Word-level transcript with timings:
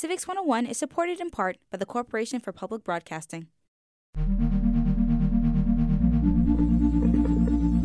Civics 0.00 0.26
101 0.26 0.64
is 0.64 0.78
supported 0.78 1.20
in 1.20 1.28
part 1.28 1.58
by 1.70 1.76
the 1.76 1.84
Corporation 1.84 2.40
for 2.40 2.52
Public 2.52 2.82
Broadcasting. 2.82 3.48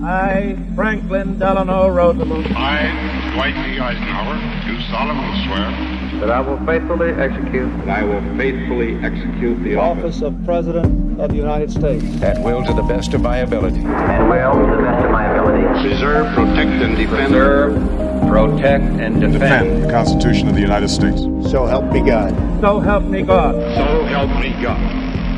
I, 0.01 0.57
Franklin 0.75 1.37
Delano 1.37 1.89
Roosevelt, 1.89 2.45
I, 2.55 3.31
Dwight 3.33 3.53
D. 3.65 3.81
Eisenhower, 3.81 4.37
do 4.65 4.79
solemnly 4.83 5.43
swear 5.43 6.21
that 6.21 6.31
I 6.31 6.39
will 6.39 6.57
faithfully 6.65 7.09
execute 7.09 7.69
that 7.79 7.89
I 7.89 8.03
will 8.03 8.21
faithfully 8.37 8.95
execute 9.03 9.61
the 9.61 9.75
office 9.75 10.21
of 10.21 10.41
President 10.45 11.19
of 11.19 11.31
the 11.31 11.35
United 11.35 11.69
States. 11.69 12.05
At 12.21 12.41
will 12.41 12.63
to 12.63 12.73
the 12.73 12.83
best 12.83 13.13
of 13.13 13.19
my 13.23 13.39
ability. 13.39 13.81
and 13.81 14.29
will 14.29 14.53
to 14.53 14.77
the 14.77 14.83
best 14.83 15.03
of 15.03 15.11
my 15.11 15.25
ability 15.25 15.81
preserve, 15.81 16.33
protect, 16.33 16.81
and 16.81 16.95
defend 16.95 17.33
preserve, 17.33 18.04
protect, 18.21 18.83
and 18.83 19.19
defend 19.19 19.33
defend 19.33 19.83
the 19.83 19.91
Constitution 19.91 20.47
of 20.47 20.55
the 20.55 20.61
United 20.61 20.89
States. 20.89 21.21
So 21.51 21.65
help 21.65 21.91
me 21.91 22.01
God. 22.01 22.31
So 22.61 22.79
help 22.79 23.03
me 23.03 23.21
God. 23.21 23.55
So 23.75 24.03
help 24.05 24.29
me 24.39 24.55
God. 24.61 24.79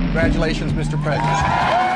Congratulations, 0.06 0.72
Mr. 0.74 1.02
President. 1.02 1.87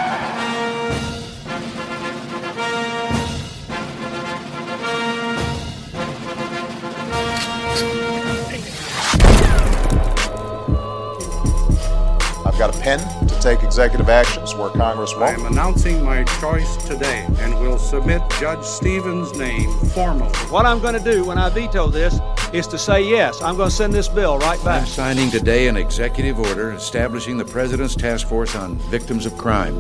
Pen 12.81 12.99
to 13.27 13.39
take 13.39 13.61
executive 13.63 14.09
actions 14.09 14.55
where 14.55 14.69
Congress 14.69 15.15
won't. 15.15 15.23
I 15.23 15.33
am 15.33 15.45
announcing 15.45 16.03
my 16.03 16.23
choice 16.39 16.77
today 16.87 17.25
and 17.39 17.53
will 17.59 17.77
submit 17.77 18.21
Judge 18.39 18.63
Stevens' 18.65 19.37
name 19.37 19.69
formally. 19.89 20.31
What 20.49 20.65
I'm 20.65 20.79
going 20.79 20.95
to 20.95 21.11
do 21.11 21.23
when 21.23 21.37
I 21.37 21.49
veto 21.49 21.87
this 21.87 22.19
is 22.53 22.67
to 22.67 22.77
say 22.77 23.01
yes. 23.03 23.41
I'm 23.41 23.55
going 23.55 23.69
to 23.69 23.75
send 23.75 23.93
this 23.93 24.07
bill 24.07 24.37
right 24.39 24.57
back. 24.65 24.79
I'm 24.79 24.83
back. 24.83 24.87
signing 24.87 25.29
today 25.29 25.67
an 25.67 25.77
executive 25.77 26.39
order 26.39 26.71
establishing 26.71 27.37
the 27.37 27.45
President's 27.45 27.95
Task 27.95 28.27
Force 28.27 28.55
on 28.55 28.77
Victims 28.89 29.25
of 29.25 29.37
Crime. 29.37 29.77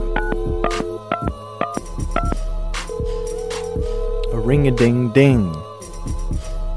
A 4.31 4.39
ring 4.39 4.67
a 4.67 4.71
ding 4.71 5.11
ding. 5.11 5.47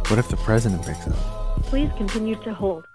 What 0.09 0.19
if 0.19 0.29
the 0.29 0.37
president 0.39 0.85
picks 0.85 1.07
up? 1.07 1.17
Please 1.65 1.91
continue 1.97 2.37
to 2.37 2.55
hold. 2.55 2.87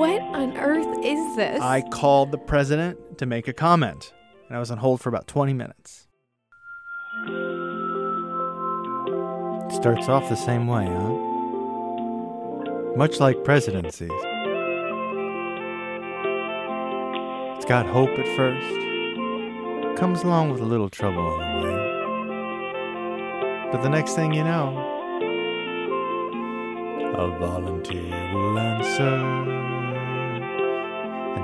What 0.00 0.22
on 0.34 0.56
earth 0.56 1.04
is 1.04 1.36
this? 1.36 1.60
I 1.60 1.82
called 1.82 2.32
the 2.32 2.38
president 2.38 3.18
to 3.18 3.26
make 3.26 3.48
a 3.48 3.52
comment, 3.52 4.14
and 4.48 4.56
I 4.56 4.58
was 4.58 4.70
on 4.70 4.78
hold 4.78 5.02
for 5.02 5.10
about 5.10 5.26
20 5.26 5.52
minutes. 5.52 6.08
It 9.66 9.76
starts 9.76 10.08
off 10.08 10.26
the 10.30 10.36
same 10.36 10.66
way, 10.66 10.86
huh? 10.86 11.12
Much 12.96 13.20
like 13.20 13.44
presidencies. 13.44 14.10
It's 17.56 17.66
got 17.66 17.84
hope 17.84 18.08
at 18.18 18.36
first, 18.38 19.98
comes 19.98 20.22
along 20.22 20.50
with 20.50 20.62
a 20.62 20.64
little 20.64 20.88
trouble 20.88 21.26
on 21.26 21.60
the 21.60 21.66
way. 21.66 21.76
But 23.70 23.82
the 23.82 23.90
next 23.90 24.14
thing 24.14 24.32
you 24.32 24.44
know, 24.44 24.78
a 27.18 27.38
volunteer 27.38 28.32
will 28.32 28.58
answer 28.58 29.59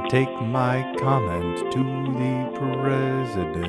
take 0.08 0.30
my 0.40 0.94
comment 0.98 1.72
to 1.72 1.78
the 1.78 2.50
president. 2.84 3.66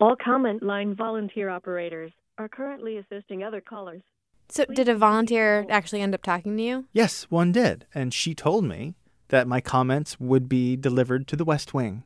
All 0.00 0.16
comment 0.16 0.62
line 0.62 0.94
volunteer 0.94 1.50
operators 1.50 2.12
are 2.38 2.48
currently 2.48 2.96
assisting 2.96 3.42
other 3.44 3.60
callers. 3.60 4.00
so, 4.48 4.64
did 4.64 4.88
a 4.88 4.94
volunteer 4.94 5.66
actually 5.68 6.00
end 6.00 6.14
up 6.14 6.22
talking 6.22 6.56
to 6.56 6.62
you? 6.62 6.86
Yes, 6.92 7.24
one 7.24 7.52
did, 7.52 7.84
and 7.94 8.14
she 8.14 8.34
told 8.34 8.64
me 8.64 8.94
that 9.28 9.46
my 9.46 9.60
comments 9.60 10.18
would 10.18 10.48
be 10.48 10.74
delivered 10.74 11.28
to 11.28 11.36
the 11.36 11.44
West 11.44 11.74
Wing. 11.74 12.04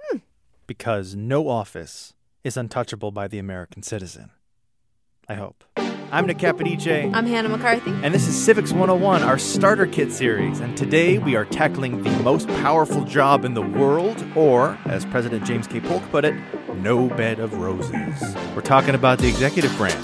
Hmm. 0.00 0.18
Because 0.68 1.16
no 1.16 1.48
office 1.48 2.14
is 2.44 2.56
untouchable 2.56 3.10
by 3.10 3.26
the 3.26 3.38
American 3.38 3.82
citizen. 3.82 4.30
I 5.28 5.34
hope. 5.34 5.64
I'm 6.10 6.26
Nick 6.26 6.38
Capodice. 6.38 7.14
I'm 7.14 7.26
Hannah 7.26 7.50
McCarthy. 7.50 7.90
And 8.02 8.14
this 8.14 8.26
is 8.26 8.34
Civics 8.34 8.72
101, 8.72 9.22
our 9.22 9.36
starter 9.36 9.86
kit 9.86 10.10
series. 10.10 10.58
And 10.58 10.74
today 10.74 11.18
we 11.18 11.36
are 11.36 11.44
tackling 11.44 12.02
the 12.02 12.10
most 12.22 12.48
powerful 12.48 13.04
job 13.04 13.44
in 13.44 13.52
the 13.52 13.60
world, 13.60 14.24
or, 14.34 14.78
as 14.86 15.04
President 15.04 15.44
James 15.44 15.66
K. 15.66 15.80
Polk 15.80 16.02
put 16.10 16.24
it, 16.24 16.34
no 16.76 17.08
bed 17.10 17.38
of 17.38 17.52
roses. 17.58 18.34
We're 18.56 18.62
talking 18.62 18.94
about 18.94 19.18
the 19.18 19.28
executive 19.28 19.76
branch. 19.76 20.02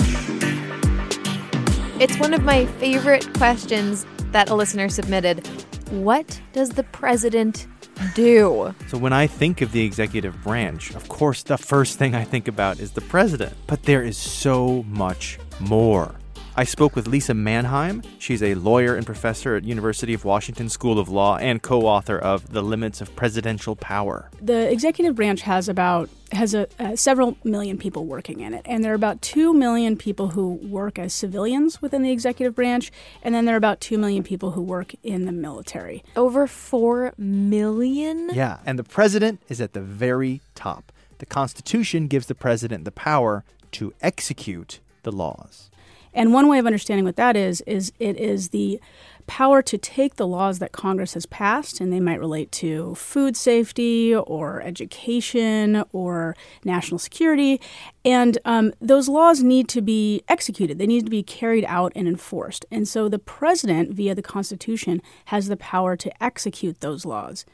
It's 1.99 2.19
one 2.19 2.35
of 2.35 2.43
my 2.43 2.67
favorite 2.67 3.27
questions 3.39 4.05
that 4.33 4.51
a 4.51 4.55
listener 4.55 4.91
submitted. 4.91 5.47
What 5.91 6.39
does 6.53 6.71
the 6.71 6.83
president 6.83 7.67
do? 8.15 8.75
So 8.89 8.99
when 8.99 9.15
I 9.15 9.27
think 9.27 9.63
of 9.63 9.73
the 9.73 9.87
executive 9.87 10.43
branch, 10.43 10.95
of 10.95 11.09
course, 11.09 11.43
the 11.45 11.57
first 11.57 11.99
thing 11.99 12.15
I 12.15 12.25
think 12.25 12.47
about 12.47 12.79
is 12.79 12.93
the 12.93 13.01
president. 13.01 13.55
But 13.67 13.85
there 13.85 14.03
is 14.03 14.19
so 14.19 14.83
much 14.89 15.39
more. 15.61 16.15
I 16.57 16.63
spoke 16.63 16.95
with 16.95 17.09
Lisa 17.09 17.35
Manheim. 17.35 18.01
She's 18.21 18.41
a 18.41 18.55
lawyer 18.55 18.95
and 18.95 19.05
professor 19.05 19.57
at 19.57 19.65
University 19.65 20.15
of 20.15 20.25
Washington 20.25 20.69
School 20.69 21.01
of 21.01 21.09
Law 21.09 21.37
and 21.37 21.61
co-author 21.61 22.17
of 22.17 22.53
The 22.53 22.63
Limits 22.63 23.01
of 23.01 23.15
Presidential 23.17 23.75
Power. 23.75 24.31
The 24.41 24.71
executive 24.71 25.17
branch 25.17 25.41
has 25.43 25.69
about 25.69 26.11
has 26.31 26.55
a, 26.55 26.69
uh, 26.79 26.95
several 26.95 27.37
million 27.43 27.77
people 27.77 28.07
working 28.07 28.39
in 28.39 28.55
it, 28.55 28.63
and 28.67 28.85
there 28.85 28.93
are 28.93 28.97
about 28.97 29.21
two 29.21 29.53
million 29.53 29.97
people 29.97 30.29
who 30.29 30.55
work 30.63 30.97
as 30.97 31.13
civilians 31.13 31.83
within 31.83 32.03
the 32.03 32.13
executive 32.13 32.55
branch, 32.55 32.93
and 33.23 33.35
then 33.35 33.47
there 33.47 33.57
are 33.57 33.59
about 33.59 33.81
two 33.81 33.99
million 33.99 34.23
people 34.23 34.53
who 34.53 34.63
work 34.63 34.95
in 35.03 35.27
the 35.27 35.33
military. 35.33 36.05
Over 36.15 36.47
4 36.47 37.15
million? 37.19 38.31
Yeah, 38.33 38.59
and 38.65 38.79
the 38.79 38.85
president 38.85 39.41
is 39.49 39.61
at 39.61 39.73
the 39.73 39.81
very 39.81 40.41
top. 40.55 40.93
The 41.19 41.27
Constitution 41.27 42.07
gives 42.07 42.27
the 42.27 42.35
president 42.35 42.85
the 42.85 42.93
power 42.93 43.45
to 43.73 43.93
execute 44.01 44.79
the 45.05 45.13
laws. 45.13 45.71
And 46.13 46.33
one 46.33 46.49
way 46.49 46.59
of 46.59 46.67
understanding 46.67 47.05
what 47.05 47.17
that 47.17 47.37
is 47.37 47.61
is 47.63 47.93
it 47.99 48.17
is 48.17 48.51
the 48.51 48.81
power 49.27 49.63
to 49.63 49.79
take 49.79 50.17
the 50.17 50.27
laws 50.27 50.59
that 50.59 50.73
Congress 50.73 51.15
has 51.15 51.27
passed, 51.27 51.81
and 51.81 51.93
they 51.93 51.99
might 51.99 52.21
relate 52.21 52.53
to 52.53 52.95
food 52.95 53.37
safety 53.37 54.15
or 54.15 54.61
education 54.63 55.83
or 55.93 56.37
national 56.65 56.99
security, 56.99 57.61
and 58.05 58.39
um, 58.45 58.73
those 58.81 59.09
laws 59.09 59.43
need 59.43 59.69
to 59.69 59.81
be 59.81 60.23
executed. 60.29 60.79
They 60.79 60.87
need 60.87 61.05
to 61.07 61.11
be 61.11 61.23
carried 61.23 61.65
out 61.65 61.93
and 61.97 62.07
enforced. 62.07 62.67
And 62.71 62.87
so 62.87 63.09
the 63.09 63.19
president, 63.19 63.95
via 63.95 64.15
the 64.15 64.23
Constitution, 64.23 65.01
has 65.27 65.49
the 65.49 65.57
power 65.57 65.97
to 65.97 66.23
execute 66.23 66.81
those 66.81 67.05
laws. 67.05 67.45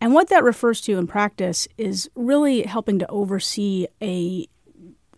And 0.00 0.14
what 0.14 0.28
that 0.30 0.42
refers 0.42 0.80
to 0.82 0.96
in 0.96 1.06
practice 1.06 1.68
is 1.76 2.10
really 2.14 2.62
helping 2.62 2.98
to 2.98 3.10
oversee 3.10 3.86
a 4.00 4.46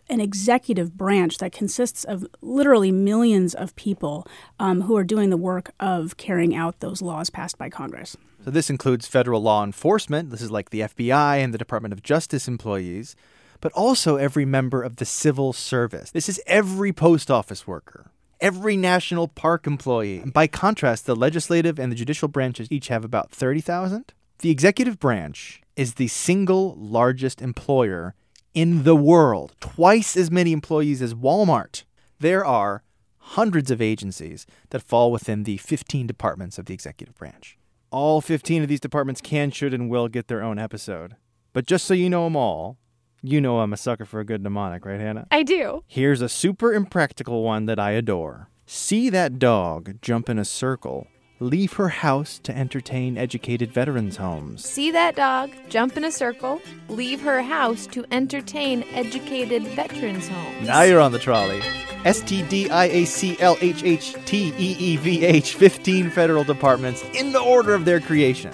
an 0.09 0.19
executive 0.19 0.97
branch 0.97 1.37
that 1.37 1.51
consists 1.51 2.03
of 2.03 2.25
literally 2.41 2.91
millions 2.91 3.53
of 3.53 3.75
people 3.75 4.27
um, 4.59 4.81
who 4.81 4.97
are 4.97 5.03
doing 5.03 5.29
the 5.29 5.37
work 5.37 5.71
of 5.79 6.17
carrying 6.17 6.55
out 6.55 6.79
those 6.79 7.01
laws 7.01 7.29
passed 7.29 7.57
by 7.57 7.69
Congress. 7.69 8.17
So 8.43 8.51
this 8.51 8.69
includes 8.69 9.07
federal 9.07 9.41
law 9.41 9.63
enforcement. 9.63 10.29
This 10.29 10.41
is 10.41 10.51
like 10.51 10.69
the 10.69 10.81
FBI 10.81 11.37
and 11.37 11.53
the 11.53 11.57
Department 11.57 11.93
of 11.93 12.03
Justice 12.03 12.47
employees, 12.47 13.15
but 13.61 13.71
also 13.71 14.17
every 14.17 14.43
member 14.43 14.83
of 14.83 14.97
the 14.97 15.05
civil 15.05 15.53
service. 15.53 16.11
This 16.11 16.27
is 16.27 16.41
every 16.45 16.91
post 16.91 17.31
office 17.31 17.65
worker, 17.65 18.11
every 18.41 18.75
national 18.75 19.29
park 19.29 19.65
employee. 19.65 20.19
And 20.19 20.33
by 20.33 20.47
contrast, 20.47 21.05
the 21.05 21.15
legislative 21.15 21.79
and 21.79 21.89
the 21.89 21.95
judicial 21.95 22.27
branches 22.27 22.67
each 22.69 22.89
have 22.89 23.05
about 23.05 23.31
30,000. 23.31 24.13
The 24.39 24.51
executive 24.51 24.99
branch 24.99 25.61
is 25.77 25.93
the 25.93 26.09
single 26.09 26.75
largest 26.77 27.41
employer 27.41 28.13
in 28.53 28.83
the 28.83 28.95
world, 28.95 29.55
twice 29.59 30.15
as 30.15 30.29
many 30.29 30.51
employees 30.51 31.01
as 31.01 31.13
Walmart. 31.13 31.83
There 32.19 32.45
are 32.45 32.83
hundreds 33.17 33.71
of 33.71 33.81
agencies 33.81 34.45
that 34.69 34.83
fall 34.83 35.11
within 35.11 35.43
the 35.43 35.57
15 35.57 36.05
departments 36.05 36.57
of 36.57 36.65
the 36.65 36.73
executive 36.73 37.15
branch. 37.15 37.57
All 37.89 38.21
15 38.21 38.63
of 38.63 38.69
these 38.69 38.79
departments 38.79 39.21
can, 39.21 39.51
should, 39.51 39.73
and 39.73 39.89
will 39.89 40.07
get 40.07 40.27
their 40.27 40.43
own 40.43 40.59
episode. 40.59 41.15
But 41.53 41.65
just 41.65 41.85
so 41.85 41.93
you 41.93 42.09
know 42.09 42.25
them 42.25 42.35
all, 42.35 42.77
you 43.21 43.39
know 43.39 43.59
I'm 43.59 43.73
a 43.73 43.77
sucker 43.77 44.05
for 44.05 44.19
a 44.19 44.25
good 44.25 44.41
mnemonic, 44.41 44.85
right, 44.85 44.99
Hannah? 44.99 45.27
I 45.31 45.43
do. 45.43 45.83
Here's 45.87 46.21
a 46.21 46.29
super 46.29 46.73
impractical 46.73 47.43
one 47.43 47.65
that 47.67 47.79
I 47.79 47.91
adore. 47.91 48.49
See 48.65 49.09
that 49.09 49.39
dog 49.39 50.01
jump 50.01 50.29
in 50.29 50.39
a 50.39 50.45
circle, 50.45 51.07
leave 51.43 51.73
her 51.73 51.89
house 51.89 52.39
to 52.39 52.57
entertain 52.57 53.17
educated 53.17 53.71
veterans' 53.71 54.15
homes. 54.15 54.65
See 54.65 54.91
that 54.91 55.15
dog 55.15 55.51
jump 55.69 55.97
in 55.97 56.05
a 56.05 56.11
circle, 56.11 56.61
leave 56.87 57.21
her 57.21 57.41
house 57.41 57.85
to 57.87 58.05
entertain 58.11 58.83
educated 58.93 59.63
veterans' 59.69 60.27
homes. 60.27 60.67
Now 60.67 60.83
you're 60.83 61.01
on 61.01 61.11
the 61.11 61.19
trolley. 61.19 61.61
S 62.05 62.21
T 62.21 62.41
D 62.43 62.69
I 62.69 62.85
A 62.85 63.05
C 63.05 63.37
L 63.39 63.57
H 63.61 63.83
H 63.83 64.15
T 64.25 64.53
E 64.57 64.75
E 64.79 64.97
V 64.97 65.25
H, 65.25 65.55
15 65.55 66.09
federal 66.09 66.43
departments 66.43 67.03
in 67.13 67.31
the 67.31 67.39
order 67.39 67.73
of 67.73 67.85
their 67.85 67.99
creation. 67.99 68.53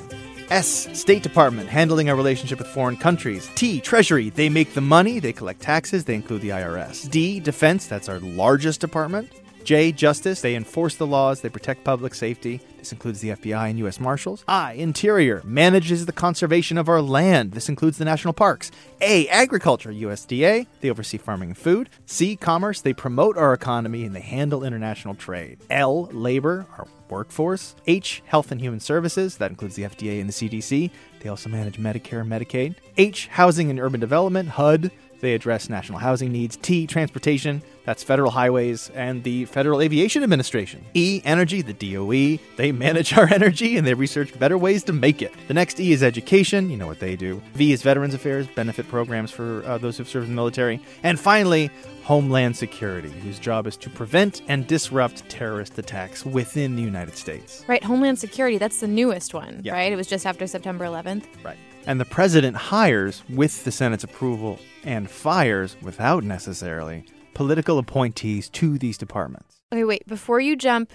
S, 0.50 0.90
State 1.00 1.22
Department, 1.22 1.70
handling 1.70 2.10
our 2.10 2.16
relationship 2.16 2.58
with 2.58 2.68
foreign 2.68 2.98
countries. 2.98 3.52
T, 3.54 3.80
Treasury, 3.80 4.32
they 4.32 4.50
make 4.50 4.74
the 4.74 4.82
money, 4.82 5.20
they 5.20 5.32
collect 5.32 5.62
taxes, 5.62 6.06
they 6.06 6.16
include 6.16 6.42
the 6.42 6.50
IRS. 6.50 7.08
D, 7.10 7.40
Defense, 7.40 7.86
that's 7.86 8.10
our 8.10 8.20
largest 8.20 8.82
department. 8.82 9.32
J. 9.64 9.92
Justice. 9.92 10.42
They 10.42 10.56
enforce 10.56 10.96
the 10.96 11.08
laws, 11.08 11.42
they 11.42 11.50
protect 11.50 11.84
public 11.84 12.16
safety. 12.16 12.62
This 12.80 12.94
includes 12.94 13.20
the 13.20 13.30
FBI 13.30 13.70
and 13.70 13.78
U.S. 13.80 14.00
Marshals. 14.00 14.46
I. 14.48 14.74
Interior. 14.74 15.42
Manages 15.44 16.06
the 16.06 16.14
conservation 16.14 16.78
of 16.78 16.88
our 16.88 17.02
land. 17.02 17.52
This 17.52 17.68
includes 17.68 17.98
the 17.98 18.06
national 18.06 18.34
parks. 18.34 18.72
A. 19.02 19.28
Agriculture. 19.28 19.92
USDA. 19.92 20.66
They 20.80 20.90
oversee 20.90 21.18
farming 21.18 21.50
and 21.50 21.58
food. 21.58 21.90
C. 22.06 22.38
Commerce. 22.38 22.80
They 22.80 22.94
promote 22.94 23.38
our 23.38 23.54
economy 23.54 24.06
and 24.06 24.16
they 24.16 24.22
handle 24.22 24.64
international 24.64 25.16
trade. 25.16 25.60
L. 25.70 26.06
Labor. 26.14 26.66
Our 26.78 26.88
workforce. 27.10 27.76
H. 27.86 28.24
Health 28.26 28.52
and 28.52 28.62
Human 28.62 28.80
Services. 28.80 29.38
That 29.38 29.52
includes 29.52 29.76
the 29.76 29.84
FDA 29.84 30.22
and 30.22 30.30
the 30.30 30.34
CDC. 30.34 30.90
They 31.20 31.30
also 31.30 31.50
manage 31.50 31.78
Medicare 31.78 32.22
and 32.22 32.32
Medicaid. 32.32 32.76
H. 32.98 33.28
Housing 33.28 33.70
and 33.70 33.80
Urban 33.80 34.00
Development. 34.00 34.48
HUD. 34.50 34.92
They 35.22 35.34
address 35.34 35.70
national 35.70 36.00
housing 36.00 36.32
needs. 36.32 36.56
T, 36.58 36.88
transportation, 36.88 37.62
that's 37.86 38.04
federal 38.04 38.32
highways 38.32 38.90
and 38.92 39.24
the 39.24 39.46
Federal 39.46 39.82
Aviation 39.82 40.24
Administration. 40.24 40.86
E, 40.94 41.22
energy, 41.26 41.62
the 41.62 41.74
DOE. 41.74 42.40
They 42.56 42.72
manage 42.72 43.18
our 43.18 43.28
energy 43.34 43.78
and 43.78 43.86
they 43.86 43.94
research 43.94 44.38
better 44.40 44.58
ways 44.58 44.84
to 44.86 44.94
make 44.94 45.22
it. 45.22 45.34
The 45.48 45.54
next 45.54 45.80
E 45.80 45.92
is 45.92 46.04
education, 46.04 46.70
you 46.70 46.78
know 46.78 46.88
what 46.88 47.00
they 47.00 47.16
do. 47.16 47.42
V 47.54 47.74
is 47.74 47.82
Veterans 47.82 48.14
Affairs, 48.14 48.48
benefit 48.56 48.88
programs 48.88 49.32
for 49.32 49.64
uh, 49.66 49.78
those 49.78 49.98
who've 49.98 50.08
served 50.08 50.26
in 50.28 50.32
the 50.32 50.36
military. 50.36 50.80
And 51.04 51.20
finally, 51.20 51.70
Homeland 52.04 52.56
Security, 52.58 53.10
whose 53.10 53.38
job 53.40 53.68
is 53.68 53.78
to 53.78 53.90
prevent 53.90 54.42
and 54.48 54.66
disrupt 54.66 55.28
terrorist 55.30 55.78
attacks 55.78 56.26
within 56.26 56.76
the 56.76 56.82
United 56.82 57.16
States. 57.16 57.64
Right, 57.68 57.84
Homeland 57.84 58.18
Security, 58.20 58.58
that's 58.58 58.80
the 58.80 58.88
newest 58.88 59.34
one, 59.34 59.62
Yeah. 59.64 59.74
right? 59.74 59.92
It 59.92 59.96
was 59.96 60.08
just 60.08 60.26
after 60.26 60.48
September 60.48 60.86
11th. 60.86 61.26
Right. 61.44 61.58
And 61.86 62.00
the 62.00 62.06
president 62.06 62.56
hires 62.56 63.24
with 63.30 63.64
the 63.64 63.72
Senate's 63.72 64.04
approval 64.04 64.60
and 64.84 65.10
fires 65.10 65.76
without 65.82 66.24
necessarily 66.24 67.06
political 67.34 67.78
appointees 67.80 68.50
to 68.50 68.78
these 68.78 68.98
departments. 68.98 69.62
Okay, 69.72 69.84
wait, 69.84 70.06
before 70.08 70.40
you 70.40 70.56
jump 70.56 70.92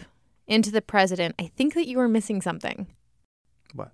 into 0.47 0.71
the 0.71 0.83
president, 0.83 1.35
I 1.39 1.47
think 1.57 1.75
that 1.75 1.89
you 1.89 1.99
are 2.01 2.09
missing 2.09 2.43
something. 2.43 2.87
What? 3.73 3.93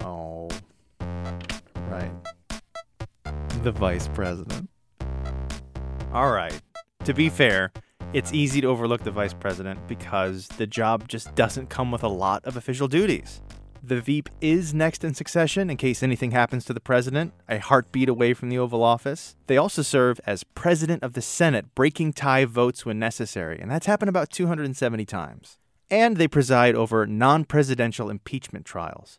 Oh. 0.00 0.48
Right. 1.88 2.12
The 3.62 3.72
vice 3.72 4.08
president. 4.08 4.68
All 6.12 6.30
right. 6.30 6.60
To 7.04 7.14
be 7.14 7.28
fair, 7.28 7.72
it's 8.12 8.32
easy 8.32 8.60
to 8.60 8.68
overlook 8.68 9.02
the 9.02 9.10
vice 9.10 9.34
president 9.34 9.86
because 9.88 10.48
the 10.48 10.66
job 10.66 11.08
just 11.08 11.34
doesn't 11.34 11.70
come 11.70 11.90
with 11.90 12.02
a 12.02 12.08
lot 12.08 12.44
of 12.44 12.56
official 12.56 12.88
duties. 12.88 13.40
The 13.86 14.00
Veep 14.00 14.30
is 14.40 14.72
next 14.72 15.04
in 15.04 15.12
succession 15.12 15.68
in 15.68 15.76
case 15.76 16.02
anything 16.02 16.30
happens 16.30 16.64
to 16.64 16.72
the 16.72 16.80
president, 16.80 17.34
a 17.48 17.58
heartbeat 17.58 18.08
away 18.08 18.32
from 18.32 18.48
the 18.48 18.58
Oval 18.58 18.82
Office. 18.82 19.36
They 19.46 19.58
also 19.58 19.82
serve 19.82 20.20
as 20.26 20.42
president 20.42 21.02
of 21.02 21.12
the 21.12 21.20
Senate, 21.20 21.74
breaking 21.74 22.14
tie 22.14 22.46
votes 22.46 22.86
when 22.86 22.98
necessary, 22.98 23.58
and 23.60 23.70
that's 23.70 23.84
happened 23.84 24.08
about 24.08 24.30
270 24.30 25.04
times. 25.04 25.58
And 25.90 26.16
they 26.16 26.28
preside 26.28 26.74
over 26.74 27.06
non 27.06 27.44
presidential 27.44 28.08
impeachment 28.08 28.64
trials. 28.64 29.18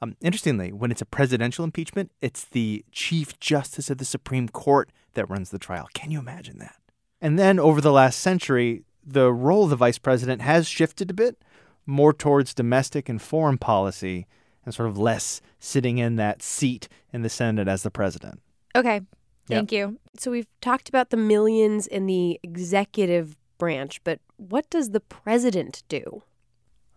Um, 0.00 0.16
interestingly, 0.20 0.72
when 0.72 0.92
it's 0.92 1.02
a 1.02 1.06
presidential 1.06 1.64
impeachment, 1.64 2.12
it's 2.20 2.44
the 2.44 2.84
Chief 2.92 3.40
Justice 3.40 3.90
of 3.90 3.98
the 3.98 4.04
Supreme 4.04 4.48
Court 4.48 4.90
that 5.14 5.28
runs 5.28 5.50
the 5.50 5.58
trial. 5.58 5.88
Can 5.92 6.12
you 6.12 6.20
imagine 6.20 6.58
that? 6.58 6.76
And 7.24 7.38
then 7.38 7.58
over 7.58 7.80
the 7.80 7.90
last 7.90 8.18
century, 8.18 8.84
the 9.02 9.32
role 9.32 9.64
of 9.64 9.70
the 9.70 9.76
vice 9.76 9.96
president 9.96 10.42
has 10.42 10.68
shifted 10.68 11.10
a 11.10 11.14
bit 11.14 11.42
more 11.86 12.12
towards 12.12 12.52
domestic 12.52 13.08
and 13.08 13.20
foreign 13.20 13.56
policy 13.56 14.26
and 14.62 14.74
sort 14.74 14.90
of 14.90 14.98
less 14.98 15.40
sitting 15.58 15.96
in 15.96 16.16
that 16.16 16.42
seat 16.42 16.86
in 17.14 17.22
the 17.22 17.30
Senate 17.30 17.66
as 17.66 17.82
the 17.82 17.90
president. 17.90 18.42
Okay, 18.76 19.00
thank 19.46 19.72
you. 19.72 19.98
So 20.18 20.32
we've 20.32 20.50
talked 20.60 20.90
about 20.90 21.08
the 21.08 21.16
millions 21.16 21.86
in 21.86 22.04
the 22.04 22.38
executive 22.42 23.38
branch, 23.56 24.04
but 24.04 24.20
what 24.36 24.68
does 24.68 24.90
the 24.90 25.00
president 25.00 25.82
do? 25.88 26.24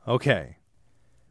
Okay. 0.05 0.57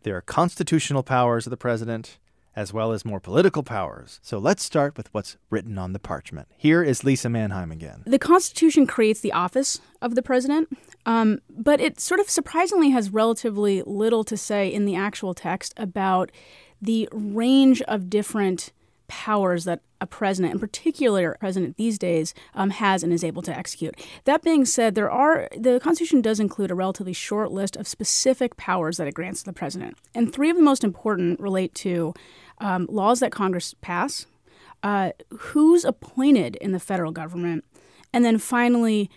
There 0.04 0.16
are 0.16 0.22
constitutional 0.22 1.02
powers 1.02 1.44
of 1.46 1.50
the 1.50 1.58
president, 1.58 2.18
as 2.56 2.72
well 2.72 2.92
as 2.92 3.04
more 3.04 3.20
political 3.20 3.62
powers. 3.62 4.18
So 4.22 4.38
let's 4.38 4.64
start 4.64 4.96
with 4.96 5.12
what's 5.12 5.36
written 5.50 5.76
on 5.76 5.92
the 5.92 5.98
parchment. 5.98 6.48
Here 6.56 6.82
is 6.82 7.04
Lisa 7.04 7.28
Manheim 7.28 7.70
again. 7.70 8.02
The 8.06 8.18
Constitution 8.18 8.86
creates 8.86 9.20
the 9.20 9.32
office 9.32 9.78
of 10.00 10.14
the 10.14 10.22
president, 10.22 10.68
um, 11.04 11.40
but 11.50 11.80
it 11.80 12.00
sort 12.00 12.18
of 12.18 12.30
surprisingly 12.30 12.90
has 12.90 13.10
relatively 13.10 13.82
little 13.82 14.24
to 14.24 14.36
say 14.36 14.72
in 14.72 14.86
the 14.86 14.96
actual 14.96 15.34
text 15.34 15.74
about 15.76 16.32
the 16.80 17.08
range 17.12 17.82
of 17.82 18.08
different 18.08 18.72
powers 19.08 19.64
that 19.64 19.82
a 20.00 20.06
president, 20.06 20.52
in 20.52 20.60
particular 20.60 21.32
a 21.32 21.38
president 21.38 21.76
these 21.76 21.98
days, 21.98 22.34
um, 22.54 22.70
has 22.70 23.02
and 23.02 23.12
is 23.12 23.24
able 23.24 23.42
to 23.42 23.56
execute. 23.56 23.94
That 24.24 24.42
being 24.42 24.64
said, 24.64 24.94
there 24.94 25.10
are 25.10 25.48
the 25.56 25.80
Constitution 25.80 26.20
does 26.20 26.40
include 26.40 26.70
a 26.70 26.74
relatively 26.74 27.12
short 27.12 27.50
list 27.50 27.76
of 27.76 27.88
specific 27.88 28.56
powers 28.56 28.96
that 28.96 29.06
it 29.06 29.14
grants 29.14 29.40
to 29.40 29.46
the 29.46 29.52
president, 29.52 29.96
and 30.14 30.32
three 30.32 30.50
of 30.50 30.56
the 30.56 30.62
most 30.62 30.84
important 30.84 31.40
relate 31.40 31.74
to 31.76 32.14
um, 32.58 32.86
laws 32.88 33.20
that 33.20 33.32
Congress 33.32 33.74
pass, 33.80 34.26
uh, 34.82 35.10
who's 35.38 35.84
appointed 35.84 36.56
in 36.56 36.72
the 36.72 36.80
federal 36.80 37.12
government, 37.12 37.64
and 38.12 38.24
then 38.24 38.38
finally 38.38 39.10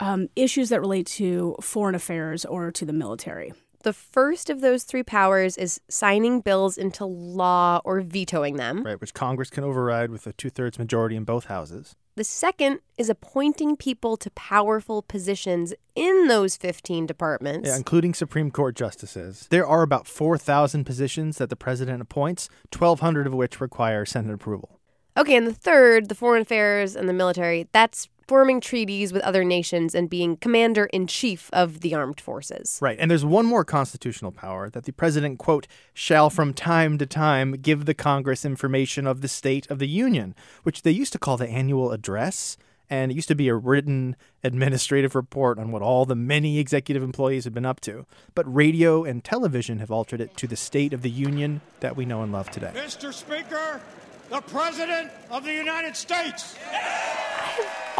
um, 0.00 0.28
issues 0.34 0.70
that 0.70 0.80
relate 0.80 1.06
to 1.06 1.56
foreign 1.60 1.94
affairs 1.94 2.44
or 2.44 2.70
to 2.72 2.84
the 2.84 2.92
military. 2.92 3.52
The 3.82 3.92
first 3.92 4.50
of 4.50 4.60
those 4.60 4.84
three 4.84 5.02
powers 5.02 5.56
is 5.56 5.80
signing 5.88 6.40
bills 6.40 6.76
into 6.76 7.06
law 7.06 7.80
or 7.84 8.02
vetoing 8.02 8.56
them. 8.56 8.82
Right, 8.82 9.00
which 9.00 9.14
Congress 9.14 9.48
can 9.48 9.64
override 9.64 10.10
with 10.10 10.26
a 10.26 10.32
two 10.34 10.50
thirds 10.50 10.78
majority 10.78 11.16
in 11.16 11.24
both 11.24 11.46
houses. 11.46 11.96
The 12.20 12.24
second 12.24 12.80
is 12.98 13.08
appointing 13.08 13.78
people 13.78 14.18
to 14.18 14.30
powerful 14.32 15.00
positions 15.00 15.72
in 15.94 16.28
those 16.28 16.54
15 16.54 17.06
departments. 17.06 17.66
Yeah, 17.66 17.78
including 17.78 18.12
Supreme 18.12 18.50
Court 18.50 18.76
justices. 18.76 19.46
There 19.48 19.66
are 19.66 19.80
about 19.80 20.06
4,000 20.06 20.84
positions 20.84 21.38
that 21.38 21.48
the 21.48 21.56
president 21.56 22.02
appoints, 22.02 22.50
1,200 22.76 23.26
of 23.26 23.32
which 23.32 23.58
require 23.58 24.04
Senate 24.04 24.34
approval. 24.34 24.78
Okay, 25.16 25.34
and 25.34 25.46
the 25.46 25.54
third, 25.54 26.10
the 26.10 26.14
foreign 26.14 26.42
affairs 26.42 26.94
and 26.94 27.08
the 27.08 27.14
military, 27.14 27.68
that's 27.72 28.10
forming 28.30 28.60
treaties 28.60 29.12
with 29.12 29.20
other 29.22 29.42
nations 29.42 29.92
and 29.92 30.08
being 30.08 30.36
commander 30.36 30.84
in 30.92 31.04
chief 31.04 31.50
of 31.52 31.80
the 31.80 31.92
armed 31.92 32.20
forces. 32.20 32.78
Right, 32.80 32.96
and 33.00 33.10
there's 33.10 33.24
one 33.24 33.44
more 33.44 33.64
constitutional 33.64 34.30
power 34.30 34.70
that 34.70 34.84
the 34.84 34.92
president, 34.92 35.40
quote, 35.40 35.66
shall 35.94 36.30
from 36.30 36.54
time 36.54 36.96
to 36.98 37.06
time 37.06 37.54
give 37.54 37.86
the 37.86 37.92
Congress 37.92 38.44
information 38.44 39.04
of 39.04 39.20
the 39.20 39.26
state 39.26 39.68
of 39.68 39.80
the 39.80 39.88
Union, 39.88 40.36
which 40.62 40.82
they 40.82 40.92
used 40.92 41.12
to 41.14 41.18
call 41.18 41.38
the 41.38 41.48
annual 41.48 41.90
address. 41.90 42.56
And 42.88 43.10
it 43.10 43.16
used 43.16 43.26
to 43.26 43.34
be 43.34 43.48
a 43.48 43.54
written 43.56 44.14
administrative 44.44 45.16
report 45.16 45.58
on 45.58 45.72
what 45.72 45.82
all 45.82 46.04
the 46.04 46.14
many 46.14 46.60
executive 46.60 47.02
employees 47.02 47.42
have 47.42 47.54
been 47.54 47.66
up 47.66 47.80
to. 47.80 48.06
But 48.36 48.54
radio 48.54 49.02
and 49.02 49.24
television 49.24 49.80
have 49.80 49.90
altered 49.90 50.20
it 50.20 50.36
to 50.36 50.46
the 50.46 50.54
State 50.54 50.92
of 50.92 51.02
the 51.02 51.10
Union 51.10 51.62
that 51.80 51.96
we 51.96 52.04
know 52.04 52.22
and 52.22 52.30
love 52.30 52.48
today. 52.48 52.70
Mr. 52.76 53.12
Speaker, 53.12 53.80
the 54.28 54.40
President 54.42 55.10
of 55.32 55.42
the 55.42 55.52
United 55.52 55.96
States. 55.96 56.54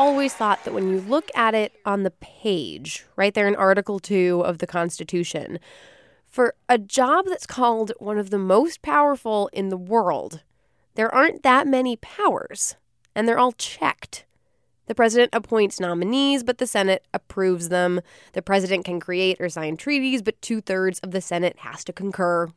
Always 0.00 0.33
thought 0.33 0.64
that 0.64 0.73
when 0.73 0.88
you 0.88 0.99
look 0.99 1.30
at 1.35 1.54
it 1.54 1.75
on 1.85 2.04
the 2.04 2.11
page, 2.11 3.04
right 3.16 3.35
there 3.35 3.47
in 3.47 3.54
Article 3.54 3.99
2 3.99 4.42
of 4.47 4.57
the 4.57 4.66
Constitution, 4.66 5.59
for 6.26 6.54
a 6.71 6.78
job 6.78 7.26
that's 7.28 7.45
called 7.45 7.92
one 7.99 8.16
of 8.16 8.30
the 8.30 8.38
most 8.38 8.80
powerful 8.80 9.50
in 9.52 9.69
the 9.69 9.76
world, 9.76 10.40
there 10.95 11.14
aren't 11.14 11.42
that 11.42 11.66
many 11.66 11.97
powers, 11.97 12.76
and 13.14 13.28
they're 13.28 13.38
all 13.38 13.52
checked. 13.52 14.25
The 14.87 14.95
president 14.95 15.35
appoints 15.35 15.78
nominees, 15.78 16.45
but 16.45 16.57
the 16.57 16.66
Senate 16.66 17.04
approves 17.12 17.69
them. 17.69 18.00
The 18.33 18.40
president 18.40 18.87
can 18.87 19.00
create 19.00 19.38
or 19.38 19.50
sign 19.50 19.76
treaties, 19.76 20.23
but 20.23 20.40
two 20.40 20.62
thirds 20.62 20.99
of 21.00 21.11
the 21.11 21.21
Senate 21.21 21.59
has 21.59 21.85
to 21.85 21.92
concur. 21.92 22.49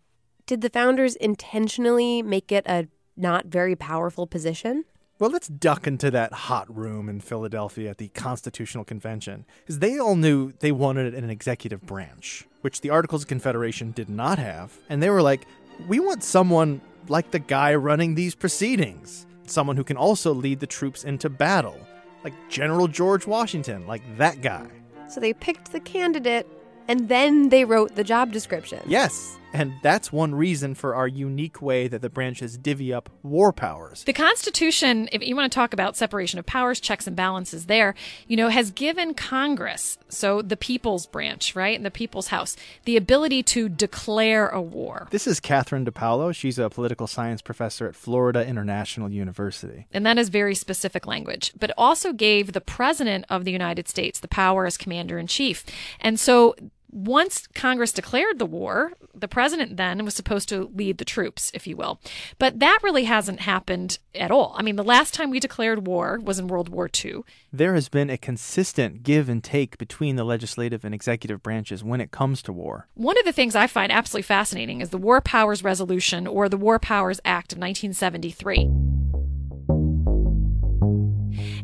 Did 0.46 0.62
the 0.62 0.70
founders 0.70 1.18
intentionally 1.18 2.22
make 2.22 2.54
it 2.54 2.66
a 2.66 2.88
not 3.18 3.48
very 3.48 3.76
powerful 3.76 4.28
position? 4.28 4.86
Well, 5.20 5.30
let's 5.30 5.48
duck 5.48 5.86
into 5.86 6.10
that 6.12 6.34
hot 6.34 6.76
room 6.76 7.08
in 7.08 7.20
Philadelphia 7.20 7.92
at 7.92 8.00
the 8.00 8.08
Constitutional 8.10 8.84
Convention, 8.84 9.46
because 9.60 9.78
they 9.78 10.00
all 10.00 10.16
knew 10.16 10.52
they 10.60 10.72
wanted 10.72 11.14
an 11.14 11.30
executive 11.30 11.82
branch, 11.82 12.46
which 12.62 12.82
the 12.82 12.90
Articles 12.90 13.22
of 13.22 13.28
Confederation 13.28 13.92
did 13.92 14.10
not 14.10 14.40
have. 14.40 14.76
And 14.90 15.04
they 15.04 15.12
were 15.12 15.22
like, 15.22 15.46
we 15.88 16.00
want 16.00 16.24
someone 16.24 16.82
like 17.10 17.30
the 17.30 17.40
guy 17.40 17.76
running 17.76 18.16
these 18.16 18.34
proceedings, 18.34 19.28
someone 19.46 19.78
who 19.78 19.84
can 19.84 19.98
also 19.98 20.34
lead 20.34 20.60
the 20.60 20.68
troops 20.68 21.04
into 21.04 21.30
battle, 21.30 21.80
like 22.24 22.34
General 22.50 22.88
George 22.88 23.28
Washington, 23.28 23.86
like 23.86 24.02
that 24.18 24.42
guy. 24.42 24.68
So 25.10 25.20
they 25.20 25.34
picked 25.34 25.72
the 25.72 25.80
candidate 25.80 26.48
and 26.88 27.08
then 27.08 27.50
they 27.50 27.66
wrote 27.66 27.96
the 27.96 28.04
job 28.04 28.32
description. 28.32 28.82
Yes. 28.88 29.38
And 29.54 29.76
that's 29.84 30.12
one 30.12 30.34
reason 30.34 30.74
for 30.74 30.96
our 30.96 31.08
unique 31.08 31.62
way 31.62 31.88
that 31.88 32.02
the 32.02 32.10
branches 32.10 32.58
divvy 32.58 32.92
up 32.92 33.10
war 33.22 33.54
powers. 33.54 34.04
The 34.04 34.12
Constitution, 34.14 35.08
if 35.12 35.26
you 35.26 35.36
want 35.36 35.52
to 35.52 35.56
talk 35.56 35.74
about 35.74 35.96
separation 35.96 36.40
of 36.40 36.46
powers, 36.46 36.80
checks 36.80 37.06
and 37.06 37.16
balances 37.16 37.68
there, 37.68 37.94
you 38.28 38.36
know, 38.36 38.50
has 38.50 38.72
given 38.72 39.14
Congress, 39.14 40.00
so 40.10 40.42
the 40.42 40.58
people's 40.58 41.06
branch, 41.06 41.56
right, 41.56 41.78
and 41.78 41.86
the 41.86 41.92
people's 41.92 42.28
house, 42.28 42.58
the 42.86 42.98
ability 42.98 43.44
to 43.44 43.70
declare 43.70 44.50
a 44.50 44.62
war. 44.62 45.08
This 45.12 45.28
is 45.28 45.40
Kathryn 45.40 45.88
DePalo. 45.88 46.34
She's 46.36 46.58
a 46.58 46.70
political 46.70 47.06
science 47.06 47.44
professor 47.44 47.88
at 47.88 47.96
Florida 47.96 48.46
International 48.46 49.10
University. 49.12 49.86
And 49.94 50.04
that 50.06 50.18
is 50.18 50.30
very 50.30 50.56
specific 50.56 51.06
language, 51.06 51.54
but 51.60 51.72
also 51.78 52.12
gave 52.12 52.54
the 52.54 52.62
President 52.62 53.26
of 53.30 53.46
the 53.46 53.52
United 53.52 53.88
States 53.88 54.20
the 54.20 54.28
power 54.28 54.66
as 54.66 54.78
commander 54.78 55.20
in 55.20 55.28
chief. 55.28 55.64
And 56.00 56.20
so 56.20 56.56
once 56.94 57.48
Congress 57.48 57.92
declared 57.92 58.40
the 58.40 58.46
war, 58.46 58.94
the 59.16 59.28
president 59.28 59.78
then 59.78 60.06
was 60.06 60.14
supposed 60.14 60.48
to 60.50 60.72
lead 60.74 60.98
the 60.98 61.06
troops, 61.06 61.52
if 61.54 61.66
you 61.66 61.76
will. 61.76 62.00
But 62.38 62.60
that 62.60 62.80
really 62.84 63.06
hasn't 63.06 63.42
happened 63.42 63.98
at 64.14 64.32
all. 64.32 64.56
I 64.58 64.62
mean, 64.62 64.76
the 64.76 64.84
last 64.84 65.14
time 65.14 65.30
we 65.30 65.40
declared 65.40 65.88
war 65.88 66.20
was 66.22 66.40
in 66.40 66.48
World 66.48 66.70
War 66.70 66.90
II. 67.04 67.22
There 67.52 67.74
has 67.74 67.90
been 67.90 68.10
a 68.10 68.18
consistent 68.18 69.04
give 69.04 69.28
and 69.28 69.44
take 69.44 69.78
between 69.78 70.16
the 70.16 70.24
legislative 70.24 70.86
and 70.86 70.94
executive 70.94 71.42
branches 71.42 71.84
when 71.84 72.02
it 72.02 72.12
comes 72.12 72.42
to 72.44 72.54
war. 72.54 72.88
One 72.94 73.18
of 73.18 73.26
the 73.26 73.34
things 73.34 73.56
I 73.56 73.68
find 73.68 73.92
absolutely 73.92 74.24
fascinating 74.24 74.82
is 74.82 74.90
the 74.90 74.98
War 74.98 75.22
Powers 75.22 75.64
Resolution 75.64 76.28
or 76.28 76.48
the 76.48 76.58
War 76.58 76.80
Powers 76.80 77.20
Act 77.26 77.54
of 77.54 77.58
1973. 77.58 79.03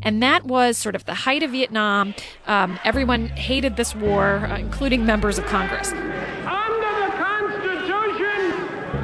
And 0.02 0.22
that 0.22 0.44
was 0.44 0.78
sort 0.78 0.94
of 0.94 1.04
the 1.04 1.14
height 1.14 1.42
of 1.42 1.50
Vietnam. 1.52 2.14
Um, 2.46 2.78
everyone 2.84 3.28
hated 3.28 3.76
this 3.76 3.94
war, 3.94 4.46
uh, 4.46 4.58
including 4.58 5.04
members 5.04 5.38
of 5.38 5.46
Congress. 5.46 5.92
Under 5.92 6.92
the 7.00 7.12
Constitution, 7.16 8.40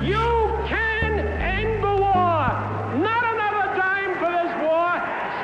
you 0.05 0.67
can 0.67 1.19
end 1.19 1.83
the 1.83 1.97
war. 1.97 2.49
Not 2.99 3.25
another 3.35 3.77
dime 3.77 4.15
for 4.15 4.31
this 4.33 4.53
war. 4.63 4.97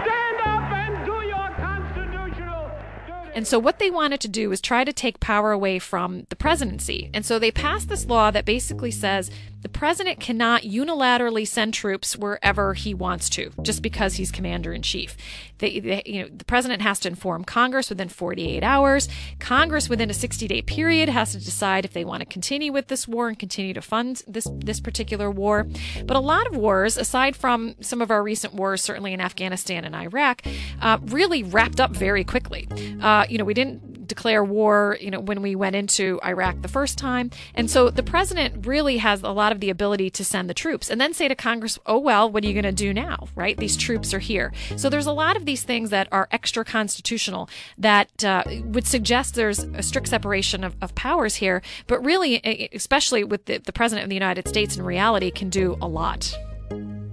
Stand 0.02 0.40
up 0.44 0.72
and 0.72 1.04
do 1.04 1.26
your 1.26 1.48
constitutional 1.56 2.70
duty. 3.06 3.32
And 3.34 3.46
so, 3.46 3.58
what 3.58 3.78
they 3.78 3.90
wanted 3.90 4.20
to 4.22 4.28
do 4.28 4.48
was 4.48 4.60
try 4.60 4.84
to 4.84 4.92
take 4.92 5.20
power 5.20 5.52
away 5.52 5.78
from 5.78 6.26
the 6.28 6.36
presidency. 6.36 7.10
And 7.12 7.26
so, 7.26 7.38
they 7.38 7.50
passed 7.50 7.88
this 7.88 8.06
law 8.06 8.30
that 8.30 8.44
basically 8.44 8.90
says 8.90 9.30
the 9.62 9.68
president 9.68 10.20
cannot 10.20 10.62
unilaterally 10.62 11.46
send 11.46 11.72
troops 11.72 12.16
wherever 12.16 12.74
he 12.74 12.92
wants 12.92 13.30
to, 13.30 13.52
just 13.62 13.80
because 13.80 14.14
he's 14.14 14.30
commander 14.30 14.72
in 14.72 14.82
chief. 14.82 15.16
You 15.60 16.22
know, 16.22 16.28
the 16.28 16.44
president 16.44 16.82
has 16.82 16.98
to 17.00 17.08
inform 17.08 17.44
Congress 17.44 17.88
within 17.88 18.08
48 18.08 18.64
hours. 18.64 19.08
Congress, 19.38 19.88
within 19.88 20.10
a 20.10 20.12
60-day 20.12 20.62
period, 20.62 21.08
has 21.08 21.32
to 21.32 21.38
decide 21.38 21.84
if 21.84 21.92
they 21.92 22.04
want 22.04 22.20
to 22.20 22.26
continue 22.26 22.72
with 22.72 22.88
this 22.88 23.06
war 23.06 23.28
and 23.28 23.38
continue 23.38 23.72
to 23.72 23.82
fund 23.82 24.22
this 24.26 24.48
this 24.52 24.80
particular 24.80 25.30
war. 25.30 25.66
But 26.04 26.16
a 26.16 26.20
lot 26.20 26.48
of 26.48 26.56
wars, 26.56 26.96
aside 26.96 27.36
from 27.36 27.76
some 27.80 28.02
of 28.02 28.10
our 28.10 28.22
recent 28.22 28.54
wars, 28.54 28.82
certainly 28.82 29.12
in 29.12 29.20
Afghanistan 29.20 29.84
and 29.84 29.94
Iraq, 29.94 30.42
uh, 30.80 30.98
really 31.02 31.44
wrapped 31.44 31.80
up 31.80 31.92
very 31.92 32.24
quickly. 32.24 32.68
Uh, 33.00 33.24
you 33.28 33.38
know, 33.38 33.44
we 33.44 33.54
didn't 33.54 34.01
declare 34.14 34.44
war, 34.44 34.98
you 35.00 35.10
know, 35.10 35.20
when 35.20 35.40
we 35.40 35.54
went 35.54 35.74
into 35.74 36.20
Iraq 36.22 36.60
the 36.60 36.68
first 36.68 36.98
time, 36.98 37.30
and 37.54 37.70
so 37.70 37.88
the 37.88 38.02
president 38.02 38.66
really 38.66 38.98
has 38.98 39.22
a 39.22 39.30
lot 39.30 39.52
of 39.52 39.60
the 39.60 39.70
ability 39.70 40.10
to 40.10 40.24
send 40.24 40.50
the 40.50 40.54
troops 40.54 40.90
and 40.90 41.00
then 41.00 41.14
say 41.14 41.28
to 41.28 41.34
Congress, 41.34 41.78
oh, 41.86 41.98
well, 41.98 42.30
what 42.30 42.44
are 42.44 42.46
you 42.46 42.52
going 42.52 42.74
to 42.76 42.84
do 42.86 42.92
now? 42.92 43.28
Right? 43.34 43.56
These 43.56 43.76
troops 43.76 44.12
are 44.12 44.18
here. 44.18 44.52
So 44.76 44.90
there's 44.90 45.06
a 45.06 45.12
lot 45.12 45.36
of 45.36 45.46
these 45.46 45.62
things 45.62 45.88
that 45.90 46.08
are 46.12 46.28
extra 46.30 46.62
constitutional 46.64 47.48
that 47.78 48.22
uh, 48.22 48.44
would 48.64 48.86
suggest 48.86 49.34
there's 49.34 49.60
a 49.60 49.82
strict 49.82 50.08
separation 50.08 50.62
of, 50.62 50.76
of 50.82 50.94
powers 50.94 51.36
here. 51.36 51.62
But 51.86 52.04
really, 52.04 52.68
especially 52.74 53.24
with 53.24 53.46
the, 53.46 53.58
the 53.58 53.72
President 53.72 54.04
of 54.04 54.10
the 54.10 54.16
United 54.16 54.46
States 54.46 54.76
in 54.76 54.84
reality, 54.84 55.30
can 55.30 55.48
do 55.48 55.78
a 55.80 55.88
lot. 55.88 56.36